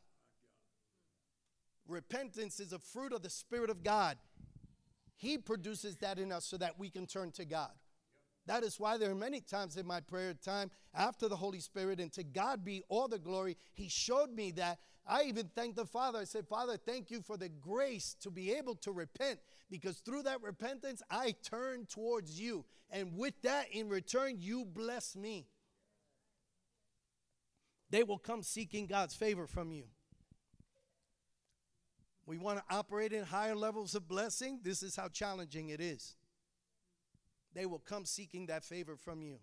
[1.87, 4.17] Repentance is a fruit of the Spirit of God.
[5.23, 7.71] He produces that in us so that we can turn to God.
[8.45, 12.01] That is why there are many times in my prayer time after the Holy Spirit,
[12.01, 13.55] and to God be all the glory.
[13.73, 14.79] He showed me that.
[15.07, 16.19] I even thanked the Father.
[16.19, 20.23] I said, Father, thank you for the grace to be able to repent because through
[20.23, 22.65] that repentance, I turn towards you.
[22.89, 25.47] And with that, in return, you bless me.
[27.89, 29.85] They will come seeking God's favor from you.
[32.25, 34.59] We want to operate in higher levels of blessing.
[34.63, 36.15] This is how challenging it is
[37.53, 39.37] they will come seeking that favor from you.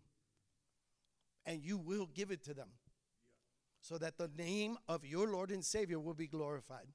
[1.47, 2.69] And you will give it to them
[3.81, 6.89] so that the name of your Lord and Savior will be glorified.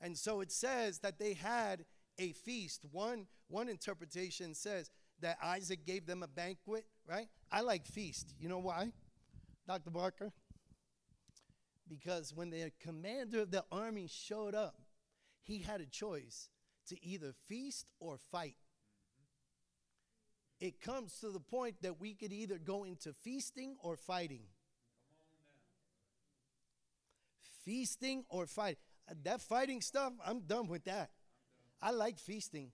[0.00, 1.84] And so it says that they had
[2.18, 2.84] a feast.
[2.90, 4.90] One, one interpretation says
[5.20, 7.28] that Isaac gave them a banquet, right?
[7.50, 8.34] I like feast.
[8.38, 8.92] You know why,
[9.66, 9.90] Dr.
[9.90, 10.32] Barker?
[11.88, 14.80] Because when the commander of the army showed up,
[15.42, 16.48] he had a choice
[16.88, 18.56] to either feast or fight
[20.60, 24.44] it comes to the point that we could either go into feasting or fighting.
[27.64, 28.78] Feasting or fight.
[29.22, 31.10] That fighting stuff, I'm done with that.
[31.82, 32.72] I like feasting.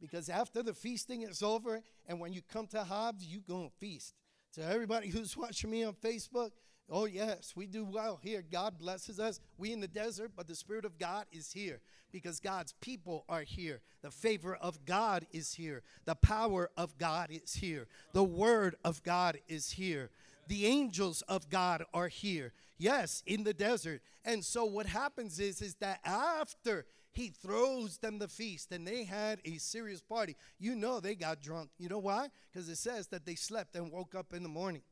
[0.00, 3.72] Because after the feasting is over, and when you come to Hobbs, you go and
[3.72, 4.14] feast.
[4.50, 6.50] So everybody who's watching me on Facebook,
[6.90, 8.44] Oh, yes, we do well here.
[8.50, 9.40] God blesses us.
[9.56, 11.80] We in the desert, but the Spirit of God is here
[12.12, 13.80] because God's people are here.
[14.02, 15.82] The favor of God is here.
[16.04, 17.86] The power of God is here.
[18.12, 20.10] The Word of God is here.
[20.48, 22.52] The angels of God are here.
[22.78, 24.02] Yes, in the desert.
[24.24, 29.04] And so what happens is, is that after he throws them the feast and they
[29.04, 31.70] had a serious party, you know they got drunk.
[31.78, 32.28] You know why?
[32.52, 34.82] Because it says that they slept and woke up in the morning.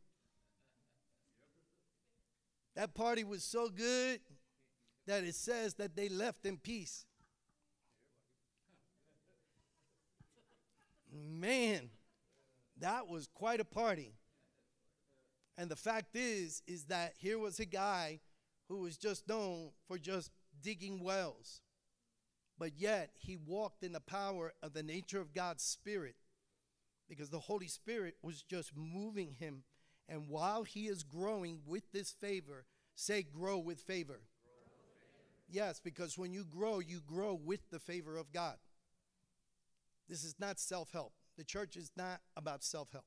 [2.80, 4.20] That party was so good
[5.06, 7.04] that it says that they left in peace.
[11.12, 11.90] Man,
[12.78, 14.14] that was quite a party.
[15.58, 18.20] And the fact is, is that here was a guy
[18.70, 20.30] who was just known for just
[20.62, 21.60] digging wells.
[22.58, 26.14] But yet, he walked in the power of the nature of God's Spirit
[27.10, 29.64] because the Holy Spirit was just moving him
[30.11, 34.20] and while he is growing with this favor, say, grow with favor.
[35.48, 38.56] Yes, because when you grow, you grow with the favor of God.
[40.08, 41.12] This is not self help.
[41.38, 43.06] The church is not about self help.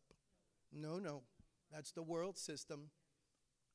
[0.71, 1.23] No, no.
[1.71, 2.89] That's the world system.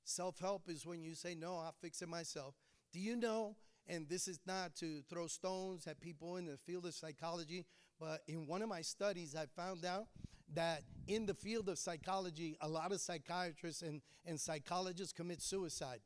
[0.05, 2.55] Self help is when you say, No, I'll fix it myself.
[2.93, 3.57] Do you know?
[3.87, 7.65] And this is not to throw stones at people in the field of psychology,
[7.99, 10.09] but in one of my studies, I found out
[10.55, 16.01] that in the field of psychology, a lot of psychiatrists and, and psychologists commit suicide.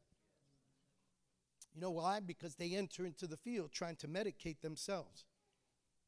[1.74, 2.20] You know why?
[2.20, 5.24] Because they enter into the field trying to medicate themselves.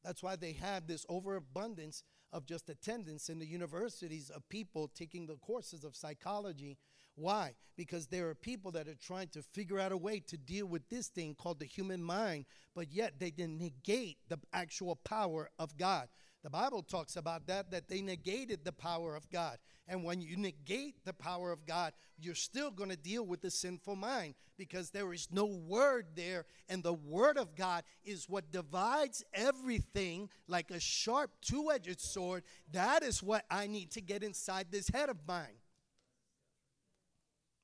[0.03, 5.25] That's why they have this overabundance of just attendance in the universities of people taking
[5.25, 6.77] the courses of psychology.
[7.15, 7.55] Why?
[7.75, 10.87] Because there are people that are trying to figure out a way to deal with
[10.89, 15.77] this thing called the human mind, but yet they didn't negate the actual power of
[15.77, 16.09] God.
[16.45, 19.57] The Bible talks about that, that they negated the power of God.
[19.87, 23.49] And when you negate the power of God, you're still going to deal with the
[23.49, 26.45] sinful mind because there is no word there.
[26.69, 32.43] And the word of God is what divides everything like a sharp two edged sword.
[32.71, 35.57] That is what I need to get inside this head of mine.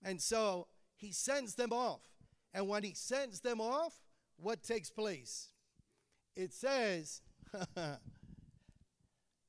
[0.04, 0.66] And so
[0.96, 2.02] he sends them off.
[2.52, 3.94] And when he sends them off,
[4.38, 5.50] what takes place?
[6.36, 7.22] It says,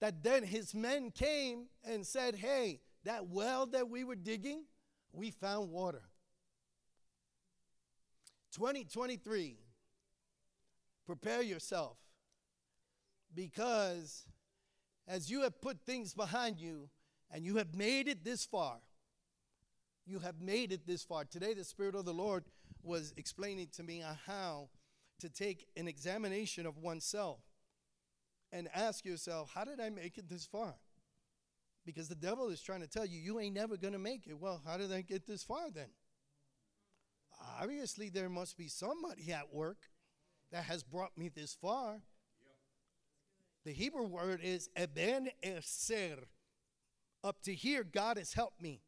[0.03, 4.65] that then his men came and said, Hey, that well that we were digging,
[5.13, 6.03] we found water.
[8.53, 9.59] 2023,
[11.07, 11.99] prepare yourself
[13.33, 14.27] because
[15.07, 16.89] as you have put things behind you
[17.31, 18.79] and you have made it this far,
[20.05, 21.25] you have made it this far.
[21.25, 22.43] Today, the Spirit of the Lord
[22.83, 24.69] was explaining to me how
[25.21, 27.39] to take an examination of oneself
[28.53, 30.75] and ask yourself, how did I make it this far?
[31.85, 34.39] Because the devil is trying to tell you, you ain't never going to make it.
[34.39, 35.89] Well, how did I get this far then?
[37.61, 39.79] Obviously, there must be somebody at work
[40.53, 42.03] that has brought me this far.
[43.65, 46.19] The Hebrew word is eben eser.
[47.25, 48.83] Up to here, God has helped me.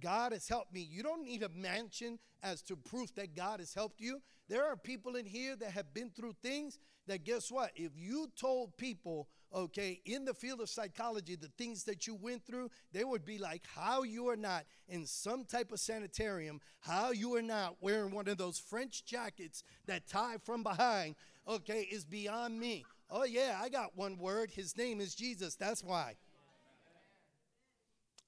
[0.00, 0.80] God has helped me.
[0.80, 4.20] You don't need a mansion as to proof that God has helped you.
[4.48, 7.70] There are people in here that have been through things that guess what?
[7.74, 12.44] If you told people, okay, in the field of psychology, the things that you went
[12.44, 17.10] through, they would be like, how you are not in some type of sanitarium, how
[17.10, 21.14] you are not wearing one of those French jackets that tie from behind,
[21.48, 22.84] okay, is beyond me.
[23.10, 24.50] Oh, yeah, I got one word.
[24.50, 25.54] His name is Jesus.
[25.54, 26.16] That's why.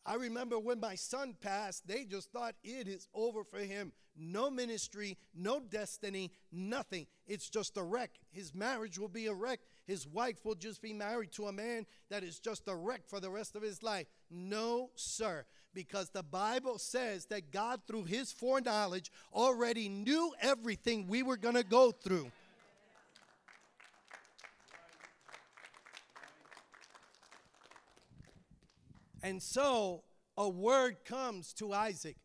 [0.07, 3.93] I remember when my son passed, they just thought it is over for him.
[4.17, 7.07] No ministry, no destiny, nothing.
[7.27, 8.13] It's just a wreck.
[8.31, 9.61] His marriage will be a wreck.
[9.85, 13.19] His wife will just be married to a man that is just a wreck for
[13.19, 14.07] the rest of his life.
[14.31, 15.45] No, sir.
[15.75, 21.57] Because the Bible says that God, through his foreknowledge, already knew everything we were going
[21.57, 22.31] to go through.
[29.27, 30.05] And so
[30.37, 32.17] a word comes to Isaac.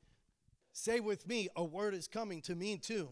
[0.71, 3.09] Say with me, a word is coming to me too.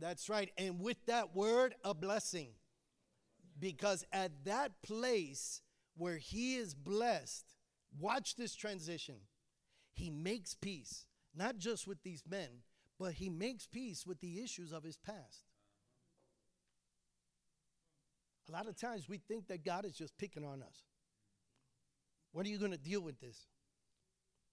[0.00, 0.50] That's right.
[0.58, 2.48] And with that word, a blessing.
[3.56, 5.62] Because at that place
[5.96, 7.54] where he is blessed,
[8.00, 9.18] watch this transition.
[9.92, 12.48] He makes peace, not just with these men,
[12.98, 15.44] but he makes peace with the issues of his past.
[18.48, 20.82] A lot of times we think that God is just picking on us.
[22.32, 23.46] When are you going to deal with this?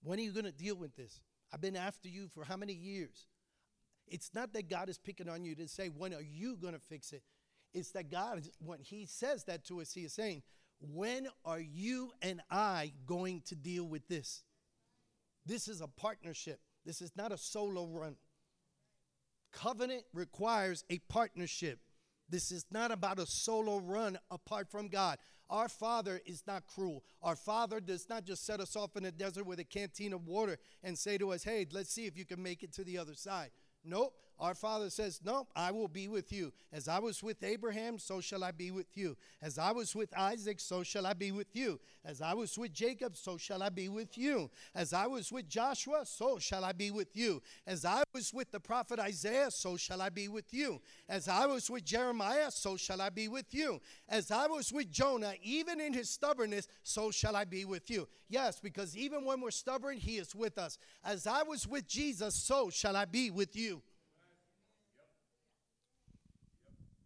[0.03, 1.21] When are you going to deal with this?
[1.53, 3.27] I've been after you for how many years?
[4.07, 6.79] It's not that God is picking on you to say, when are you going to
[6.79, 7.23] fix it?
[7.73, 10.41] It's that God, when He says that to us, He is saying,
[10.81, 14.43] when are you and I going to deal with this?
[15.45, 16.59] This is a partnership.
[16.85, 18.15] This is not a solo run.
[19.51, 21.79] Covenant requires a partnership.
[22.29, 25.17] This is not about a solo run apart from God.
[25.49, 27.03] Our Father is not cruel.
[27.23, 30.27] Our Father does not just set us off in a desert with a canteen of
[30.27, 32.97] water and say to us, hey, let's see if you can make it to the
[32.97, 33.49] other side.
[33.83, 34.13] Nope.
[34.39, 36.53] Our Father says, Nope, I will be with you.
[36.71, 39.17] As I was with Abraham, so shall I be with you.
[39.41, 41.79] As I was with Isaac, so shall I be with you.
[42.05, 44.49] As I was with Jacob, so shall I be with you.
[44.73, 47.41] As I was with Joshua, so shall I be with you.
[47.67, 50.81] As I was with the prophet Isaiah, so shall I be with you.
[51.09, 53.81] As I was with Jeremiah, so shall I be with you.
[54.07, 58.07] As I was with Jonah, even in his stubbornness, so shall I be with you.
[58.29, 60.77] Yes, because even when we're stubborn, he is with us.
[61.03, 63.81] As I was with Jesus, so shall I be with you.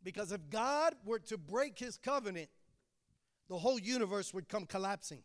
[0.03, 2.49] Because if God were to break his covenant,
[3.49, 5.23] the whole universe would come collapsing.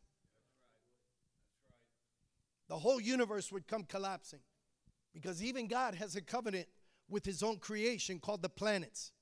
[2.69, 4.41] The whole universe would come collapsing.
[5.13, 6.67] Because even God has a covenant
[7.09, 9.13] with his own creation called the planets.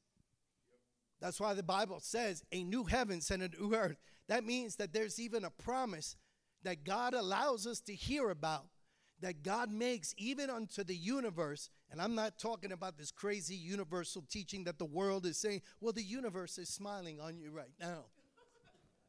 [1.20, 3.96] That's why the Bible says a new heavens and a new earth.
[4.28, 6.16] That means that there's even a promise
[6.64, 8.66] that God allows us to hear about
[9.20, 11.70] that God makes even unto the universe.
[11.90, 15.92] And I'm not talking about this crazy universal teaching that the world is saying, well,
[15.92, 18.04] the universe is smiling on you right now.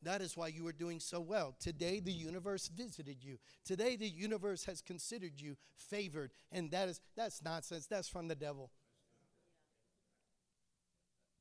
[0.04, 1.56] That is why you are doing so well.
[1.60, 3.38] Today, the universe visited you.
[3.66, 6.32] Today, the universe has considered you favored.
[6.52, 7.88] And that is, that's nonsense.
[7.88, 8.72] That's from the devil.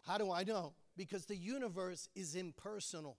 [0.07, 0.75] How do I know?
[0.97, 3.19] Because the universe is impersonal.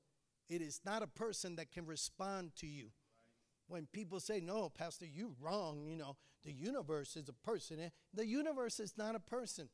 [0.50, 2.88] It is not a person that can respond to you.
[3.68, 6.15] When people say, no, Pastor, you're wrong, you know,
[6.45, 7.91] the universe is a person.
[8.13, 9.70] The universe is not a person.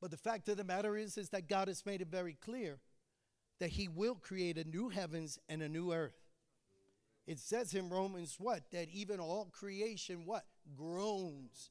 [0.00, 2.80] But the fact of the matter is, is that God has made it very clear
[3.60, 6.18] that He will create a new heavens and a new earth.
[7.26, 8.62] It says in Romans what?
[8.72, 10.44] That even all creation what?
[10.76, 11.70] Groans,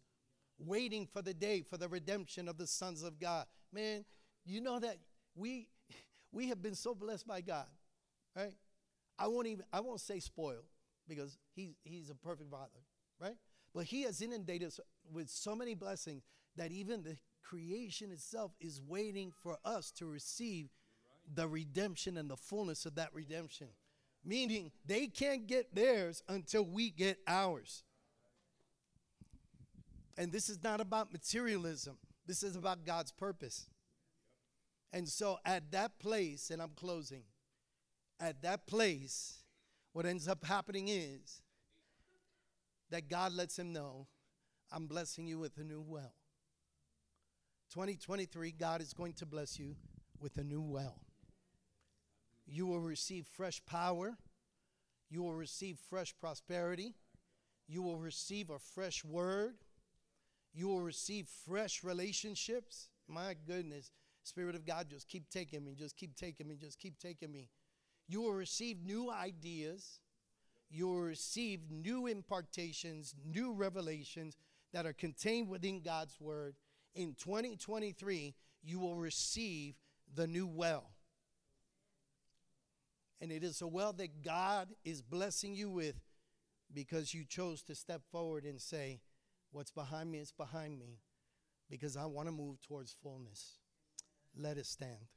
[0.57, 3.45] waiting for the day for the redemption of the sons of God.
[3.73, 4.05] Man,
[4.45, 4.97] you know that
[5.35, 5.67] we
[6.31, 7.67] we have been so blessed by God,
[8.35, 8.53] right?
[9.21, 10.65] I won't even I won't say spoiled
[11.07, 12.81] because he's he's a perfect father,
[13.19, 13.35] right?
[13.73, 14.79] But he has inundated us
[15.13, 16.23] with so many blessings
[16.57, 20.69] that even the creation itself is waiting for us to receive
[21.31, 23.67] the redemption and the fullness of that redemption.
[24.25, 27.83] Meaning they can't get theirs until we get ours.
[30.17, 31.97] And this is not about materialism.
[32.25, 33.67] This is about God's purpose.
[34.91, 37.23] And so at that place, and I'm closing,
[38.21, 39.39] at that place,
[39.93, 41.41] what ends up happening is
[42.91, 44.07] that God lets him know,
[44.71, 46.13] I'm blessing you with a new well.
[47.73, 49.75] 2023, God is going to bless you
[50.19, 50.99] with a new well.
[52.45, 54.17] You will receive fresh power.
[55.09, 56.95] You will receive fresh prosperity.
[57.67, 59.55] You will receive a fresh word.
[60.53, 62.89] You will receive fresh relationships.
[63.07, 63.91] My goodness.
[64.23, 67.49] Spirit of God, just keep taking me, just keep taking me, just keep taking me.
[68.11, 70.01] You will receive new ideas.
[70.69, 74.35] You will receive new impartations, new revelations
[74.73, 76.55] that are contained within God's word.
[76.93, 79.75] In 2023, you will receive
[80.13, 80.91] the new well.
[83.21, 85.95] And it is a well that God is blessing you with
[86.73, 88.99] because you chose to step forward and say,
[89.53, 90.99] What's behind me is behind me
[91.69, 93.59] because I want to move towards fullness.
[94.35, 95.07] Let us stand.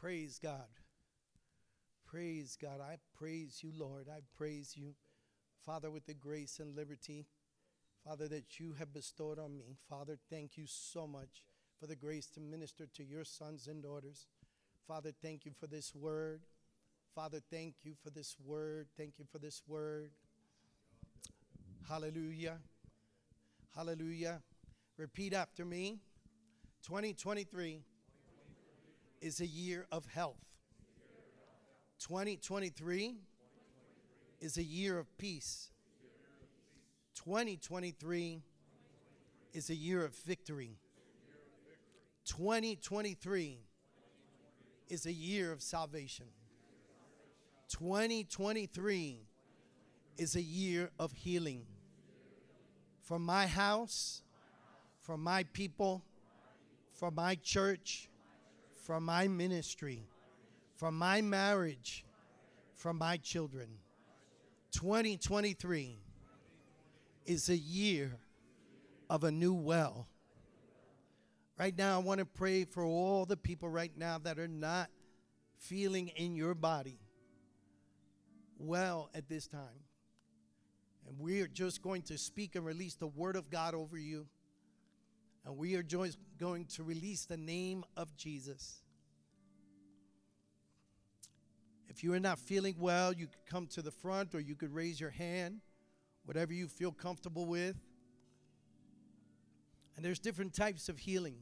[0.00, 0.68] Praise God.
[2.06, 2.80] Praise God.
[2.80, 4.06] I praise you, Lord.
[4.08, 4.94] I praise you,
[5.66, 7.26] Father, with the grace and liberty,
[8.04, 9.76] Father, that you have bestowed on me.
[9.90, 11.42] Father, thank you so much
[11.80, 14.28] for the grace to minister to your sons and daughters.
[14.86, 16.42] Father, thank you for this word.
[17.14, 18.86] Father, thank you for this word.
[18.96, 20.12] Thank you for this word.
[21.88, 22.58] Hallelujah.
[23.74, 24.42] Hallelujah.
[24.96, 25.98] Repeat after me
[26.86, 27.82] 2023
[29.20, 30.44] is a year of health.
[32.00, 33.16] 2023
[34.40, 35.70] is a year of peace.
[37.14, 38.42] 2023
[39.52, 40.78] is a year of victory.
[42.24, 43.58] 2023
[44.88, 46.26] is a year of salvation.
[47.68, 49.18] 2023
[50.16, 51.62] is a year of healing.
[53.02, 54.22] For my house,
[55.00, 56.02] for my people,
[56.92, 58.08] for my church,
[58.88, 60.08] for my ministry,
[60.76, 62.06] from my marriage,
[62.74, 63.68] from my children.
[64.72, 65.98] 2023
[67.26, 68.16] is a year
[69.10, 70.08] of a new well.
[71.58, 74.88] Right now, I want to pray for all the people right now that are not
[75.58, 76.98] feeling in your body
[78.58, 79.84] well at this time.
[81.06, 84.28] And we are just going to speak and release the word of God over you.
[85.48, 88.82] And we are going to release the name of Jesus.
[91.88, 94.74] If you are not feeling well, you could come to the front or you could
[94.74, 95.62] raise your hand,
[96.26, 97.76] whatever you feel comfortable with.
[99.96, 101.36] And there's different types of healing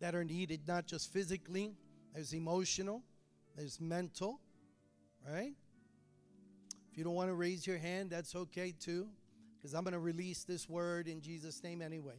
[0.00, 1.76] that are needed, not just physically,
[2.12, 3.04] there's emotional,
[3.56, 4.40] there's mental,
[5.24, 5.52] right?
[6.90, 9.06] If you don't want to raise your hand, that's okay too,
[9.56, 12.16] because I'm going to release this word in Jesus' name anyway.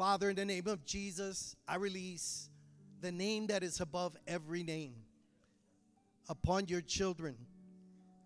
[0.00, 2.48] Father, in the name of Jesus, I release
[3.02, 4.94] the name that is above every name
[6.26, 7.36] upon your children.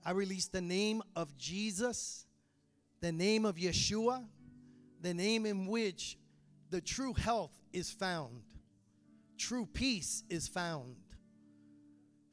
[0.06, 2.26] I release the name of Jesus,
[3.00, 4.24] the name of Yeshua,
[5.00, 6.16] the name in which
[6.70, 8.44] the true health is found,
[9.36, 10.94] true peace is found.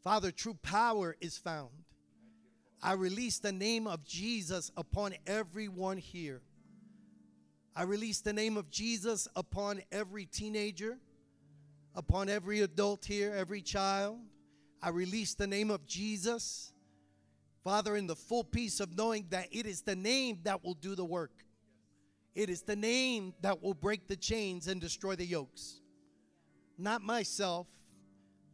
[0.03, 1.71] Father, true power is found.
[2.79, 6.43] I release the name of Jesus upon everyone here.
[7.75, 10.97] I release the name of Jesus upon every teenager,
[11.95, 14.19] upon every adult here, every child.
[14.81, 16.73] I release the name of Jesus.
[17.63, 20.95] Father, in the full peace of knowing that it is the name that will do
[20.95, 21.31] the work.
[22.33, 25.79] It is the name that will break the chains and destroy the yokes.
[26.77, 27.67] Not myself,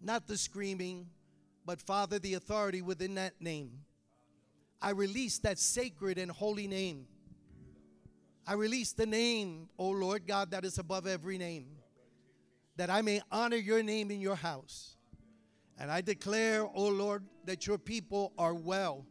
[0.02, 1.08] not the screaming,
[1.66, 3.72] but Father, the authority within that name.
[4.82, 7.08] I release that sacred and holy name.
[8.48, 11.68] I release the name, O Lord God, that is above every name,
[12.78, 14.96] that I may honor your name in your house.
[15.78, 19.06] And I declare, O Lord, that your people are well.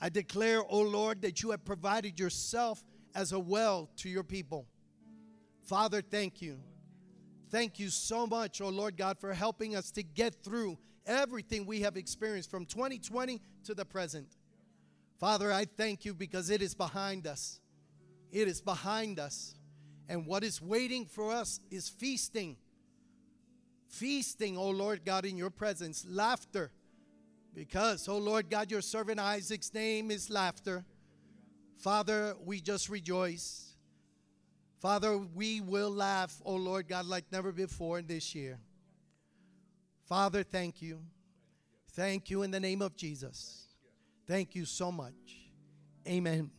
[0.00, 2.82] I declare, O Lord, that you have provided yourself
[3.14, 4.66] as a well to your people.
[5.62, 6.58] Father, thank you.
[7.50, 11.82] Thank you so much, O Lord God, for helping us to get through everything we
[11.82, 14.36] have experienced from 2020 to the present.
[15.18, 17.59] Father, I thank you because it is behind us.
[18.32, 19.54] It is behind us.
[20.08, 22.56] And what is waiting for us is feasting.
[23.88, 26.04] Feasting, O Lord God, in your presence.
[26.08, 26.72] Laughter.
[27.54, 30.84] Because, O Lord God, your servant Isaac's name is laughter.
[31.78, 33.74] Father, we just rejoice.
[34.80, 38.58] Father, we will laugh, O Lord God, like never before in this year.
[40.06, 41.00] Father, thank you.
[41.92, 43.66] Thank you in the name of Jesus.
[44.26, 45.14] Thank you so much.
[46.08, 46.50] Amen.